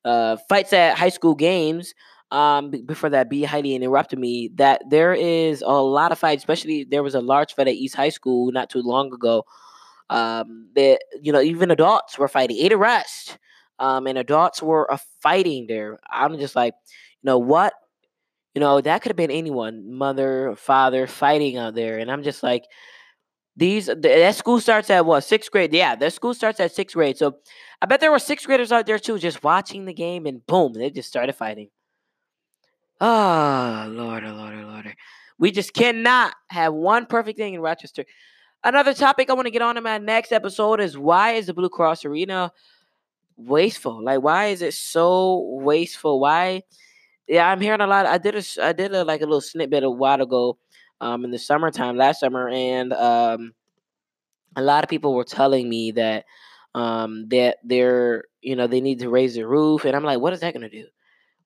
uh, 0.04 0.36
fights 0.48 0.72
at 0.72 0.98
high 0.98 1.08
school 1.08 1.34
games 1.34 1.94
um 2.32 2.70
before 2.86 3.10
that 3.10 3.28
B 3.30 3.42
Heidi 3.42 3.74
interrupted 3.74 4.18
me 4.18 4.50
that 4.56 4.82
there 4.88 5.14
is 5.14 5.62
a 5.62 5.72
lot 5.82 6.12
of 6.12 6.18
fights 6.18 6.42
especially 6.42 6.84
there 6.84 7.02
was 7.02 7.14
a 7.14 7.20
large 7.20 7.54
fight 7.54 7.68
at 7.68 7.74
east 7.74 7.96
high 7.96 8.08
school 8.10 8.52
not 8.52 8.70
too 8.70 8.82
long 8.82 9.12
ago 9.12 9.44
um 10.10 10.68
that 10.76 11.00
you 11.22 11.32
know 11.32 11.40
even 11.40 11.70
adults 11.70 12.18
were 12.18 12.28
fighting 12.28 12.56
eight 12.58 12.72
arrests 12.72 13.38
um 13.78 14.06
and 14.06 14.18
adults 14.18 14.62
were 14.62 14.92
uh, 14.92 14.98
fighting 15.22 15.66
there. 15.68 15.98
I'm 16.10 16.38
just 16.38 16.56
like 16.56 16.74
you 17.22 17.26
know 17.28 17.38
what? 17.38 17.74
You 18.54 18.60
know 18.60 18.80
that 18.80 19.02
could 19.02 19.10
have 19.10 19.16
been 19.16 19.30
anyone 19.30 19.92
mother 19.94 20.54
father 20.56 21.06
fighting 21.06 21.56
out 21.56 21.74
there 21.74 21.98
and 21.98 22.10
i'm 22.10 22.22
just 22.24 22.42
like 22.42 22.64
these 23.56 23.86
that 23.86 24.34
school 24.36 24.60
starts 24.60 24.90
at 24.90 25.04
what 25.04 25.22
sixth 25.22 25.50
grade? 25.50 25.72
Yeah 25.72 25.96
that 25.96 26.12
school 26.12 26.34
starts 26.34 26.60
at 26.60 26.72
sixth 26.72 26.94
grade 26.94 27.18
so 27.18 27.36
i 27.82 27.86
bet 27.86 28.00
there 28.00 28.10
were 28.10 28.18
sixth 28.18 28.46
graders 28.46 28.72
out 28.72 28.86
there 28.86 28.98
too 28.98 29.18
just 29.18 29.42
watching 29.44 29.84
the 29.84 29.92
game 29.94 30.26
and 30.26 30.46
boom 30.46 30.72
they 30.72 30.90
just 30.90 31.08
started 31.08 31.34
fighting 31.34 31.68
Oh, 33.00 33.86
Lord, 33.88 34.24
oh, 34.24 34.32
Lord, 34.32 34.54
oh, 34.54 34.66
Lord. 34.66 34.94
We 35.38 35.50
just 35.50 35.72
cannot 35.72 36.34
have 36.48 36.74
one 36.74 37.06
perfect 37.06 37.38
thing 37.38 37.54
in 37.54 37.60
Rochester. 37.60 38.04
Another 38.62 38.92
topic 38.92 39.30
I 39.30 39.32
want 39.32 39.46
to 39.46 39.50
get 39.50 39.62
on 39.62 39.78
in 39.78 39.82
my 39.82 39.96
next 39.96 40.32
episode 40.32 40.80
is 40.80 40.98
why 40.98 41.32
is 41.32 41.46
the 41.46 41.54
Blue 41.54 41.70
Cross 41.70 42.04
Arena 42.04 42.52
wasteful? 43.36 44.04
Like, 44.04 44.22
why 44.22 44.46
is 44.46 44.60
it 44.60 44.74
so 44.74 45.58
wasteful? 45.62 46.20
Why? 46.20 46.62
Yeah, 47.26 47.48
I'm 47.48 47.60
hearing 47.60 47.80
a 47.80 47.86
lot. 47.86 48.04
I 48.04 48.18
did 48.18 48.34
a, 48.34 48.42
I 48.62 48.72
did 48.72 48.92
a 48.92 49.02
like 49.04 49.22
a 49.22 49.24
little 49.24 49.40
snippet 49.40 49.82
a 49.82 49.90
while 49.90 50.20
ago, 50.20 50.58
um, 51.00 51.24
in 51.24 51.30
the 51.30 51.38
summertime 51.38 51.96
last 51.96 52.20
summer, 52.20 52.50
and 52.50 52.92
um, 52.92 53.54
a 54.56 54.62
lot 54.62 54.84
of 54.84 54.90
people 54.90 55.14
were 55.14 55.24
telling 55.24 55.68
me 55.70 55.92
that, 55.92 56.26
um, 56.74 57.28
that 57.28 57.58
they're, 57.64 58.24
you 58.42 58.56
know, 58.56 58.66
they 58.66 58.82
need 58.82 58.98
to 58.98 59.08
raise 59.08 59.36
the 59.36 59.46
roof, 59.46 59.86
and 59.86 59.96
I'm 59.96 60.04
like, 60.04 60.20
what 60.20 60.34
is 60.34 60.40
that 60.40 60.52
gonna 60.52 60.68
do? 60.68 60.84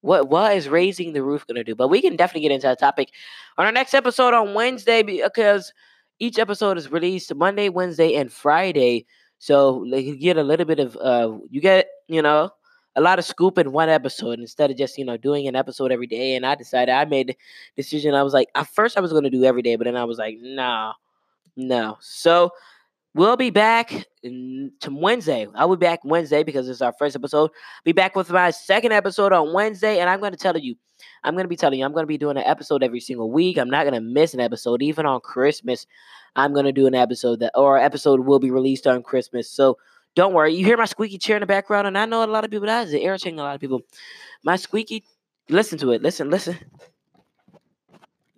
What 0.04 0.28
what 0.28 0.54
is 0.54 0.68
raising 0.68 1.14
the 1.14 1.22
roof 1.22 1.46
going 1.46 1.56
to 1.56 1.64
do? 1.64 1.74
But 1.74 1.88
we 1.88 2.02
can 2.02 2.14
definitely 2.14 2.42
get 2.42 2.52
into 2.54 2.66
that 2.66 2.78
topic 2.78 3.10
on 3.56 3.64
our 3.64 3.72
next 3.72 3.94
episode 3.94 4.34
on 4.34 4.52
Wednesday 4.52 5.02
because 5.02 5.72
each 6.18 6.38
episode 6.38 6.76
is 6.76 6.92
released 6.92 7.34
Monday, 7.34 7.70
Wednesday, 7.70 8.14
and 8.14 8.30
Friday. 8.30 9.06
So 9.38 9.82
you 9.84 10.16
get 10.16 10.36
a 10.36 10.42
little 10.42 10.66
bit 10.66 10.78
of 10.78 10.96
uh, 10.98 11.32
you 11.50 11.62
get 11.62 11.88
you 12.06 12.20
know 12.20 12.50
a 12.96 13.00
lot 13.00 13.18
of 13.18 13.24
scoop 13.24 13.56
in 13.56 13.72
one 13.72 13.88
episode 13.88 14.40
instead 14.40 14.70
of 14.70 14.76
just 14.76 14.98
you 14.98 15.06
know 15.06 15.16
doing 15.16 15.48
an 15.48 15.56
episode 15.56 15.90
every 15.90 16.06
day. 16.06 16.36
And 16.36 16.44
I 16.44 16.54
decided 16.54 16.92
I 16.92 17.06
made 17.06 17.28
the 17.28 17.36
decision. 17.74 18.14
I 18.14 18.22
was 18.22 18.34
like, 18.34 18.50
at 18.54 18.68
first 18.68 18.98
I 18.98 19.00
was 19.00 19.10
going 19.10 19.24
to 19.24 19.30
do 19.30 19.44
every 19.44 19.62
day, 19.62 19.76
but 19.76 19.84
then 19.84 19.96
I 19.96 20.04
was 20.04 20.18
like, 20.18 20.36
nah, 20.38 20.92
no. 21.56 21.96
So 22.00 22.50
We'll 23.14 23.36
be 23.36 23.50
back 23.50 24.08
to 24.24 24.70
Wednesday. 24.90 25.46
I'll 25.54 25.76
be 25.76 25.78
back 25.78 26.00
Wednesday 26.04 26.42
because 26.42 26.68
it's 26.68 26.82
our 26.82 26.92
first 26.98 27.14
episode. 27.14 27.52
Be 27.84 27.92
back 27.92 28.16
with 28.16 28.28
my 28.28 28.50
second 28.50 28.90
episode 28.90 29.32
on 29.32 29.52
Wednesday, 29.52 30.00
and 30.00 30.10
I'm 30.10 30.18
going 30.18 30.32
to 30.32 30.36
tell 30.36 30.58
you, 30.58 30.74
I'm 31.22 31.34
going 31.34 31.44
to 31.44 31.48
be 31.48 31.54
telling 31.54 31.78
you, 31.78 31.84
I'm 31.84 31.92
going 31.92 32.02
to 32.02 32.08
be 32.08 32.18
doing 32.18 32.36
an 32.36 32.42
episode 32.42 32.82
every 32.82 32.98
single 32.98 33.30
week. 33.30 33.56
I'm 33.56 33.70
not 33.70 33.84
going 33.84 33.94
to 33.94 34.00
miss 34.00 34.34
an 34.34 34.40
episode, 34.40 34.82
even 34.82 35.06
on 35.06 35.20
Christmas. 35.20 35.86
I'm 36.34 36.52
going 36.52 36.64
to 36.64 36.72
do 36.72 36.88
an 36.88 36.94
episode 36.96 37.38
that, 37.38 37.52
or 37.54 37.78
episode 37.78 38.18
will 38.26 38.40
be 38.40 38.50
released 38.50 38.88
on 38.88 39.04
Christmas. 39.04 39.48
So 39.48 39.78
don't 40.16 40.34
worry. 40.34 40.52
You 40.52 40.64
hear 40.64 40.76
my 40.76 40.84
squeaky 40.84 41.18
chair 41.18 41.36
in 41.36 41.40
the 41.40 41.46
background, 41.46 41.86
and 41.86 41.96
I 41.96 42.06
know 42.06 42.24
a 42.24 42.26
lot 42.26 42.44
of 42.44 42.50
people 42.50 42.66
that 42.66 42.88
is 42.88 42.94
irritating 42.94 43.38
a 43.38 43.44
lot 43.44 43.54
of 43.54 43.60
people. 43.60 43.82
My 44.42 44.56
squeaky, 44.56 45.04
listen 45.48 45.78
to 45.78 45.92
it. 45.92 46.02
Listen, 46.02 46.30
listen 46.30 46.56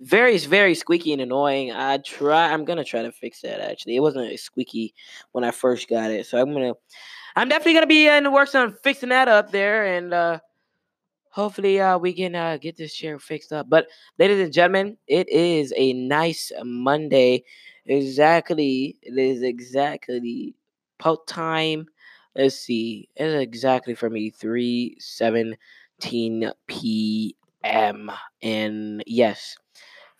very 0.01 0.37
very 0.39 0.75
squeaky 0.75 1.13
and 1.13 1.23
annoying. 1.23 1.73
I 1.73 1.99
try. 1.99 2.53
I'm 2.53 2.65
gonna 2.65 2.85
try 2.85 3.03
to 3.03 3.13
fix 3.13 3.41
that. 3.43 3.61
Actually, 3.61 3.97
it 3.97 4.01
wasn't 4.01 4.39
squeaky 4.39 4.95
when 5.33 5.45
I 5.45 5.51
first 5.51 5.89
got 5.89 6.11
it, 6.11 6.27
so 6.27 6.39
I'm 6.39 6.53
gonna. 6.53 6.75
I'm 7.35 7.49
definitely 7.49 7.75
gonna 7.75 7.87
be 7.87 8.09
in 8.09 8.25
the 8.25 8.31
works 8.31 8.55
on 8.55 8.77
fixing 8.83 9.11
that 9.11 9.29
up 9.29 9.53
there, 9.53 9.87
and 9.87 10.13
uh, 10.13 10.39
hopefully 11.31 11.81
uh, 11.81 11.99
we 11.99 12.13
can 12.13 12.35
uh, 12.35 12.57
get 12.57 12.77
this 12.77 12.95
chair 12.95 13.19
fixed 13.19 13.53
up. 13.53 13.69
But 13.69 13.89
ladies 14.19 14.41
and 14.41 14.53
gentlemen, 14.53 14.97
it 15.07 15.29
is 15.29 15.73
a 15.77 15.93
nice 15.93 16.53
Monday. 16.63 17.45
Exactly, 17.87 18.97
it 19.03 19.17
is 19.17 19.43
exactly 19.43 20.55
post 20.99 21.27
time. 21.27 21.87
Let's 22.35 22.57
see, 22.57 23.09
it's 23.17 23.41
exactly 23.41 23.95
for 23.95 24.11
me 24.11 24.31
three 24.31 24.97
seventeen 24.99 26.51
p.m. 26.67 28.11
And 28.43 29.03
yes, 29.07 29.57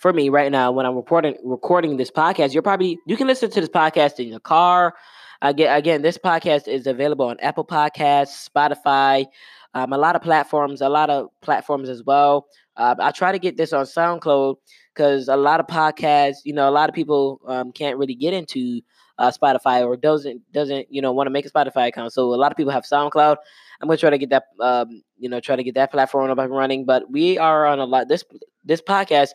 for 0.07 0.13
me 0.13 0.29
right 0.29 0.53
now 0.53 0.71
when 0.71 0.87
I'm 0.87 0.95
recording 0.95 1.37
recording 1.43 1.97
this 1.97 2.13
podcast, 2.13 2.55
you're 2.55 2.63
probably 2.63 2.97
you 3.07 3.17
can 3.17 3.27
listen 3.27 3.51
to 3.51 3.61
this 3.61 3.69
podcast 3.69 4.21
in 4.21 4.29
your 4.29 4.39
car. 4.39 4.95
Again, 5.43 5.77
again, 5.77 6.03
this 6.03 6.17
podcast 6.17 6.69
is 6.69 6.87
available 6.87 7.27
on 7.27 7.41
Apple 7.41 7.65
Podcasts, 7.65 8.49
Spotify, 8.49 9.27
um, 9.75 9.93
a 9.93 9.99
lot 9.99 10.15
of 10.15 10.23
platforms, 10.23 10.81
a 10.81 10.89
lot 10.89 11.11
of 11.11 11.31
platforms 11.43 11.89
as 11.89 12.05
well. 12.05 12.47
Uh, 12.77 12.95
I 13.01 13.11
try 13.11 13.33
to 13.33 13.39
get 13.41 13.57
this 13.57 13.73
on 13.73 13.85
SoundCloud 13.85 14.55
because 14.95 15.27
a 15.27 15.35
lot 15.35 15.59
of 15.59 15.67
podcasts, 15.67 16.37
you 16.45 16.53
know, 16.53 16.69
a 16.69 16.71
lot 16.71 16.89
of 16.89 16.95
people 16.95 17.41
um, 17.49 17.73
can't 17.73 17.99
really 17.99 18.15
get 18.15 18.33
into 18.33 18.83
uh, 19.19 19.33
Spotify 19.33 19.85
or 19.85 19.97
doesn't 19.97 20.41
doesn't 20.53 20.87
you 20.89 21.03
know 21.03 21.11
want 21.11 21.27
to 21.27 21.33
make 21.33 21.47
a 21.47 21.51
Spotify 21.51 21.89
account. 21.89 22.13
So 22.13 22.33
a 22.33 22.37
lot 22.37 22.53
of 22.53 22.57
people 22.57 22.71
have 22.71 22.85
SoundCloud. 22.85 23.39
I'm 23.81 23.89
gonna 23.89 23.97
try 23.97 24.11
to 24.11 24.19
get 24.19 24.31
that 24.31 24.45
um, 24.61 25.03
you 25.19 25.29
know 25.29 25.41
try 25.41 25.57
to 25.57 25.65
get 25.65 25.75
that 25.75 25.91
platform 25.91 26.31
up 26.31 26.39
and 26.39 26.53
running. 26.53 26.85
But 26.85 27.11
we 27.11 27.39
are 27.39 27.67
on 27.67 27.81
a 27.81 27.85
lot. 27.85 28.07
This 28.07 28.23
this 28.65 28.81
podcast 28.81 29.31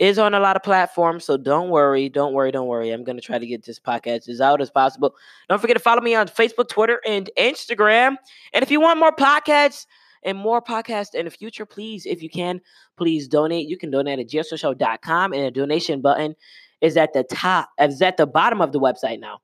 is 0.00 0.18
on 0.18 0.32
a 0.32 0.40
lot 0.40 0.56
of 0.56 0.62
platforms. 0.62 1.26
So 1.26 1.36
don't 1.36 1.68
worry, 1.68 2.08
don't 2.08 2.32
worry, 2.32 2.50
don't 2.50 2.66
worry. 2.66 2.90
I'm 2.90 3.04
gonna 3.04 3.20
try 3.20 3.38
to 3.38 3.46
get 3.46 3.64
this 3.64 3.78
podcast 3.78 4.28
as 4.28 4.40
out 4.40 4.60
as 4.60 4.70
possible. 4.70 5.14
Don't 5.48 5.60
forget 5.60 5.76
to 5.76 5.82
follow 5.82 6.00
me 6.00 6.14
on 6.14 6.26
Facebook, 6.26 6.68
Twitter, 6.68 7.00
and 7.06 7.30
Instagram. 7.38 8.16
And 8.52 8.62
if 8.62 8.70
you 8.70 8.80
want 8.80 8.98
more 8.98 9.14
podcasts 9.14 9.86
and 10.22 10.38
more 10.38 10.62
podcasts 10.62 11.14
in 11.14 11.26
the 11.26 11.30
future, 11.30 11.66
please, 11.66 12.06
if 12.06 12.22
you 12.22 12.30
can, 12.30 12.62
please 12.96 13.28
donate. 13.28 13.68
You 13.68 13.76
can 13.76 13.90
donate 13.90 14.18
at 14.18 14.28
gsoshow.com 14.28 15.32
and 15.34 15.42
a 15.42 15.50
donation 15.50 16.00
button 16.00 16.34
is 16.80 16.96
at 16.96 17.12
the 17.12 17.22
top, 17.22 17.68
is 17.78 18.00
at 18.00 18.16
the 18.16 18.26
bottom 18.26 18.62
of 18.62 18.72
the 18.72 18.80
website 18.80 19.20
now. 19.20 19.40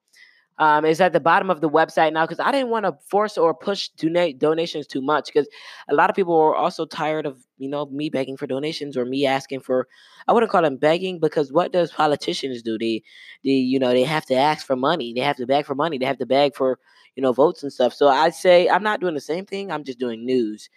Um, 0.59 0.87
is 0.87 1.03
at 1.03 1.13
the 1.13 1.21
bottom 1.21 1.51
of 1.51 1.61
the 1.61 1.69
website 1.69 2.15
now 2.15 2.25
because 2.25 2.41
I 2.41 2.51
didn't 2.51 2.71
want 2.71 2.87
to 2.87 2.97
force 3.11 3.37
or 3.37 3.53
push 3.53 3.89
donate 3.91 4.39
donations 4.39 4.87
too 4.87 5.03
much 5.03 5.27
because 5.27 5.47
a 5.91 5.95
lot 5.95 6.09
of 6.09 6.17
people 6.17 6.35
are 6.35 6.57
also 6.57 6.87
tired 6.87 7.27
of 7.27 7.45
you 7.59 7.69
know 7.69 7.85
me 7.87 8.09
begging 8.09 8.39
for 8.39 8.47
donations 8.47 8.97
or 8.97 9.05
me 9.05 9.27
asking 9.27 9.61
for 9.61 9.87
I 10.29 10.33
wouldn't 10.33 10.51
call 10.51 10.63
them 10.63 10.79
begging 10.79 11.19
because 11.21 11.53
what 11.53 11.73
does 11.73 11.93
politicians 11.93 12.63
do? 12.63 12.79
They 12.79 13.03
they 13.45 13.51
you 13.51 13.79
know 13.79 13.91
they 13.91 14.05
have 14.05 14.25
to 14.27 14.35
ask 14.35 14.67
for 14.67 14.77
money, 14.77 15.13
they 15.13 15.21
have 15.21 15.37
to 15.37 15.47
beg 15.47 15.67
for 15.67 15.75
money, 15.75 15.99
they 15.99 16.07
have 16.07 16.19
to 16.19 16.27
beg 16.27 16.55
for 16.55 16.79
you 17.17 17.23
know 17.23 17.33
votes 17.33 17.63
and 17.63 17.73
stuff. 17.73 17.93
So 17.93 18.09
I 18.09 18.31
say 18.31 18.69
I'm 18.69 18.83
not 18.83 19.01
doing 19.01 19.15
the 19.15 19.21
same 19.21 19.45
thing. 19.45 19.71
I'm 19.71 19.85
just 19.85 19.99
doing 19.99 20.25
news, 20.25 20.71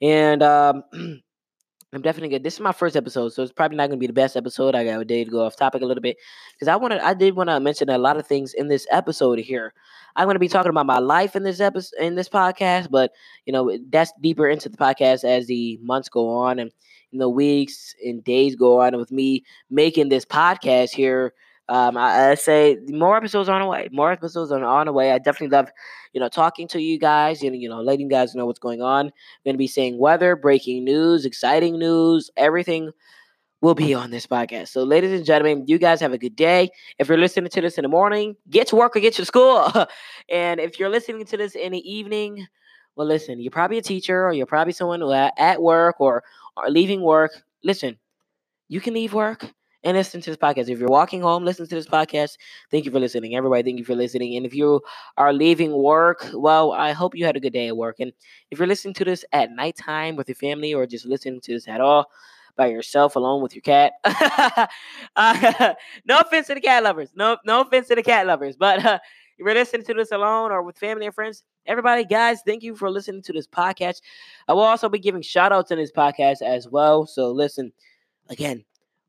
and 0.00 0.42
um, 0.42 0.84
I'm 1.94 2.02
definitely 2.02 2.30
good. 2.30 2.42
This 2.42 2.54
is 2.54 2.60
my 2.60 2.72
first 2.72 2.96
episode, 2.96 3.28
so 3.28 3.42
it's 3.42 3.52
probably 3.52 3.76
not 3.76 3.88
going 3.88 3.98
to 3.98 4.02
be 4.02 4.08
the 4.08 4.12
best 4.12 4.36
episode. 4.36 4.74
I 4.74 4.84
got 4.84 5.00
a 5.00 5.04
day 5.04 5.22
to 5.24 5.30
go 5.30 5.44
off 5.44 5.54
topic 5.54 5.80
a 5.80 5.86
little 5.86 6.02
bit 6.02 6.16
because 6.52 6.66
I 6.66 6.74
wanted, 6.74 7.00
I 7.00 7.14
did 7.14 7.36
want 7.36 7.50
to 7.50 7.60
mention 7.60 7.88
a 7.88 7.98
lot 7.98 8.16
of 8.16 8.26
things 8.26 8.52
in 8.52 8.66
this 8.66 8.86
episode 8.90 9.38
here. 9.38 9.72
I'm 10.16 10.26
going 10.26 10.34
to 10.34 10.40
be 10.40 10.48
talking 10.48 10.70
about 10.70 10.86
my 10.86 10.98
life 10.98 11.36
in 11.36 11.44
this 11.44 11.60
episode, 11.60 11.96
in 12.00 12.16
this 12.16 12.28
podcast, 12.28 12.90
but 12.90 13.12
you 13.46 13.52
know 13.52 13.78
that's 13.90 14.12
deeper 14.20 14.48
into 14.48 14.68
the 14.68 14.76
podcast 14.76 15.24
as 15.24 15.46
the 15.46 15.78
months 15.82 16.08
go 16.08 16.28
on 16.28 16.58
and 16.58 16.72
the 17.12 17.28
weeks 17.28 17.94
and 18.04 18.24
days 18.24 18.56
go 18.56 18.80
on 18.80 18.96
with 18.96 19.12
me 19.12 19.44
making 19.70 20.08
this 20.08 20.24
podcast 20.24 20.90
here 20.90 21.32
um, 21.68 21.96
I, 21.96 22.30
I, 22.30 22.34
say 22.34 22.78
more 22.88 23.16
episodes 23.16 23.48
on 23.48 23.60
the 23.62 23.66
way. 23.66 23.88
More 23.90 24.12
episodes 24.12 24.52
are 24.52 24.62
on 24.62 24.86
the 24.86 24.92
way. 24.92 25.12
I 25.12 25.18
definitely 25.18 25.56
love, 25.56 25.70
you 26.12 26.20
know, 26.20 26.28
talking 26.28 26.68
to 26.68 26.80
you 26.80 26.98
guys. 26.98 27.42
You 27.42 27.50
know, 27.50 27.56
you 27.56 27.68
know, 27.68 27.80
letting 27.80 28.02
you 28.02 28.10
guys 28.10 28.34
know 28.34 28.44
what's 28.44 28.58
going 28.58 28.82
on. 28.82 29.06
I'm 29.06 29.12
gonna 29.46 29.58
be 29.58 29.66
saying 29.66 29.98
weather, 29.98 30.36
breaking 30.36 30.84
news, 30.84 31.24
exciting 31.24 31.78
news, 31.78 32.30
everything 32.36 32.90
will 33.62 33.74
be 33.74 33.94
on 33.94 34.10
this 34.10 34.26
podcast. 34.26 34.68
So, 34.68 34.82
ladies 34.82 35.12
and 35.12 35.24
gentlemen, 35.24 35.64
you 35.66 35.78
guys 35.78 36.00
have 36.00 36.12
a 36.12 36.18
good 36.18 36.36
day. 36.36 36.68
If 36.98 37.08
you're 37.08 37.16
listening 37.16 37.48
to 37.48 37.60
this 37.62 37.78
in 37.78 37.82
the 37.82 37.88
morning, 37.88 38.36
get 38.50 38.66
to 38.68 38.76
work 38.76 38.94
or 38.94 39.00
get 39.00 39.14
to 39.14 39.24
school. 39.24 39.72
and 40.28 40.60
if 40.60 40.78
you're 40.78 40.90
listening 40.90 41.24
to 41.24 41.36
this 41.38 41.54
in 41.54 41.72
the 41.72 41.90
evening, 41.90 42.46
well, 42.94 43.06
listen, 43.06 43.40
you're 43.40 43.50
probably 43.50 43.78
a 43.78 43.82
teacher 43.82 44.26
or 44.26 44.34
you're 44.34 44.44
probably 44.44 44.74
someone 44.74 45.02
at 45.38 45.62
work 45.62 45.96
or, 45.98 46.22
or 46.58 46.70
leaving 46.70 47.00
work. 47.00 47.32
Listen, 47.64 47.96
you 48.68 48.82
can 48.82 48.92
leave 48.92 49.14
work 49.14 49.50
and 49.84 49.96
listen 49.96 50.20
to 50.22 50.30
this 50.30 50.36
podcast. 50.36 50.68
If 50.68 50.78
you're 50.78 50.88
walking 50.88 51.20
home, 51.20 51.44
listen 51.44 51.68
to 51.68 51.74
this 51.74 51.86
podcast. 51.86 52.38
Thank 52.70 52.86
you 52.86 52.90
for 52.90 52.98
listening. 52.98 53.36
Everybody, 53.36 53.62
thank 53.62 53.78
you 53.78 53.84
for 53.84 53.94
listening. 53.94 54.36
And 54.36 54.46
if 54.46 54.54
you 54.54 54.80
are 55.18 55.32
leaving 55.32 55.72
work, 55.72 56.26
well, 56.32 56.72
I 56.72 56.92
hope 56.92 57.14
you 57.14 57.24
had 57.24 57.36
a 57.36 57.40
good 57.40 57.52
day 57.52 57.68
at 57.68 57.76
work. 57.76 58.00
And 58.00 58.12
if 58.50 58.58
you're 58.58 58.66
listening 58.66 58.94
to 58.94 59.04
this 59.04 59.24
at 59.32 59.52
nighttime 59.52 60.16
with 60.16 60.28
your 60.28 60.36
family 60.36 60.74
or 60.74 60.86
just 60.86 61.06
listening 61.06 61.40
to 61.42 61.52
this 61.52 61.68
at 61.68 61.80
all, 61.80 62.10
by 62.56 62.66
yourself 62.66 63.16
alone 63.16 63.42
with 63.42 63.54
your 63.54 63.62
cat. 63.62 63.94
uh, 65.16 65.74
no 66.04 66.20
offense 66.20 66.46
to 66.46 66.54
the 66.54 66.60
cat 66.60 66.84
lovers. 66.84 67.10
No, 67.14 67.36
no 67.44 67.62
offense 67.62 67.88
to 67.88 67.96
the 67.96 68.02
cat 68.02 68.28
lovers. 68.28 68.56
But 68.56 68.84
uh, 68.84 68.98
if 69.38 69.44
you're 69.44 69.54
listening 69.54 69.84
to 69.86 69.94
this 69.94 70.12
alone 70.12 70.52
or 70.52 70.62
with 70.62 70.78
family 70.78 71.06
and 71.06 71.14
friends, 71.14 71.42
everybody, 71.66 72.04
guys, 72.04 72.42
thank 72.46 72.62
you 72.62 72.76
for 72.76 72.90
listening 72.90 73.22
to 73.22 73.32
this 73.32 73.48
podcast. 73.48 74.02
I 74.46 74.52
will 74.52 74.62
also 74.62 74.88
be 74.88 75.00
giving 75.00 75.22
shout 75.22 75.52
outs 75.52 75.70
in 75.70 75.78
this 75.78 75.92
podcast 75.92 76.42
as 76.42 76.68
well. 76.68 77.06
So 77.06 77.32
listen, 77.32 77.72
again, 78.28 78.64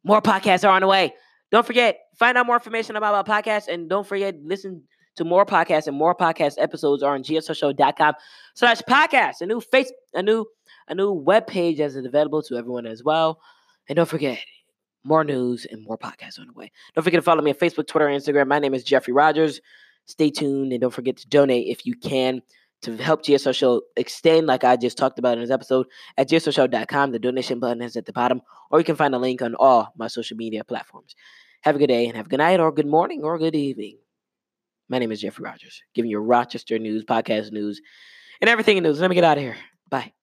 more 0.05 0.21
podcasts 0.21 0.63
are 0.63 0.71
on 0.71 0.81
the 0.81 0.87
way. 0.87 1.13
Don't 1.51 1.65
forget, 1.65 1.97
find 2.15 2.37
out 2.37 2.45
more 2.45 2.55
information 2.55 2.95
about 2.95 3.15
our 3.15 3.23
podcast 3.23 3.67
and 3.67 3.89
don't 3.89 4.07
forget, 4.07 4.35
listen 4.43 4.83
to 5.15 5.23
more 5.23 5.45
podcasts 5.45 5.87
and 5.87 5.97
more 5.97 6.13
podcast 6.15 6.55
episodes 6.57 7.01
are 7.01 7.15
on 7.15 7.23
gsoshow.com 7.23 8.13
slash 8.53 8.81
podcast. 8.81 9.41
A 9.41 9.45
new 9.45 9.59
face, 9.59 9.91
a 10.13 10.21
new, 10.21 10.45
a 10.87 10.95
new 10.95 11.11
web 11.11 11.47
page 11.47 11.79
is 11.79 11.95
available 11.95 12.43
to 12.43 12.55
everyone 12.55 12.85
as 12.85 13.03
well. 13.03 13.41
And 13.89 13.95
don't 13.95 14.07
forget, 14.07 14.39
more 15.03 15.23
news 15.23 15.65
and 15.69 15.83
more 15.83 15.97
podcasts 15.97 16.39
on 16.39 16.47
the 16.47 16.53
way. 16.53 16.71
Don't 16.93 17.03
forget 17.03 17.19
to 17.19 17.23
follow 17.23 17.41
me 17.41 17.51
on 17.51 17.57
Facebook, 17.57 17.87
Twitter, 17.87 18.07
Instagram. 18.07 18.47
My 18.47 18.59
name 18.59 18.73
is 18.73 18.83
Jeffrey 18.83 19.13
Rogers. 19.13 19.59
Stay 20.05 20.29
tuned 20.29 20.71
and 20.71 20.81
don't 20.81 20.93
forget 20.93 21.17
to 21.17 21.27
donate 21.27 21.67
if 21.67 21.85
you 21.85 21.95
can 21.95 22.41
to 22.85 22.97
help 22.97 23.23
GSO 23.23 23.53
Show 23.53 23.81
extend, 23.97 24.47
like 24.47 24.63
I 24.63 24.75
just 24.75 24.97
talked 24.97 25.19
about 25.19 25.37
in 25.37 25.43
this 25.43 25.51
episode, 25.51 25.87
at 26.17 26.29
gsoshow.com. 26.29 27.11
The 27.11 27.19
donation 27.19 27.59
button 27.59 27.81
is 27.81 27.95
at 27.95 28.05
the 28.05 28.13
bottom, 28.13 28.41
or 28.71 28.79
you 28.79 28.85
can 28.85 28.95
find 28.95 29.13
a 29.13 29.19
link 29.19 29.41
on 29.41 29.55
all 29.55 29.91
my 29.97 30.07
social 30.07 30.37
media 30.37 30.63
platforms. 30.63 31.15
Have 31.61 31.75
a 31.75 31.79
good 31.79 31.87
day 31.87 32.07
and 32.07 32.15
have 32.15 32.27
a 32.27 32.29
good 32.29 32.39
night, 32.39 32.59
or 32.59 32.71
good 32.71 32.87
morning, 32.87 33.23
or 33.23 33.37
good 33.37 33.55
evening. 33.55 33.97
My 34.87 34.99
name 34.99 35.11
is 35.11 35.21
Jeffrey 35.21 35.43
Rogers, 35.43 35.81
giving 35.93 36.11
you 36.11 36.19
Rochester 36.19 36.77
news, 36.77 37.03
podcast 37.03 37.51
news, 37.51 37.81
and 38.39 38.49
everything 38.49 38.77
in 38.77 38.83
news. 38.83 38.99
Let 38.99 39.09
me 39.09 39.15
get 39.15 39.23
out 39.23 39.37
of 39.37 39.43
here. 39.43 39.57
Bye. 39.89 40.13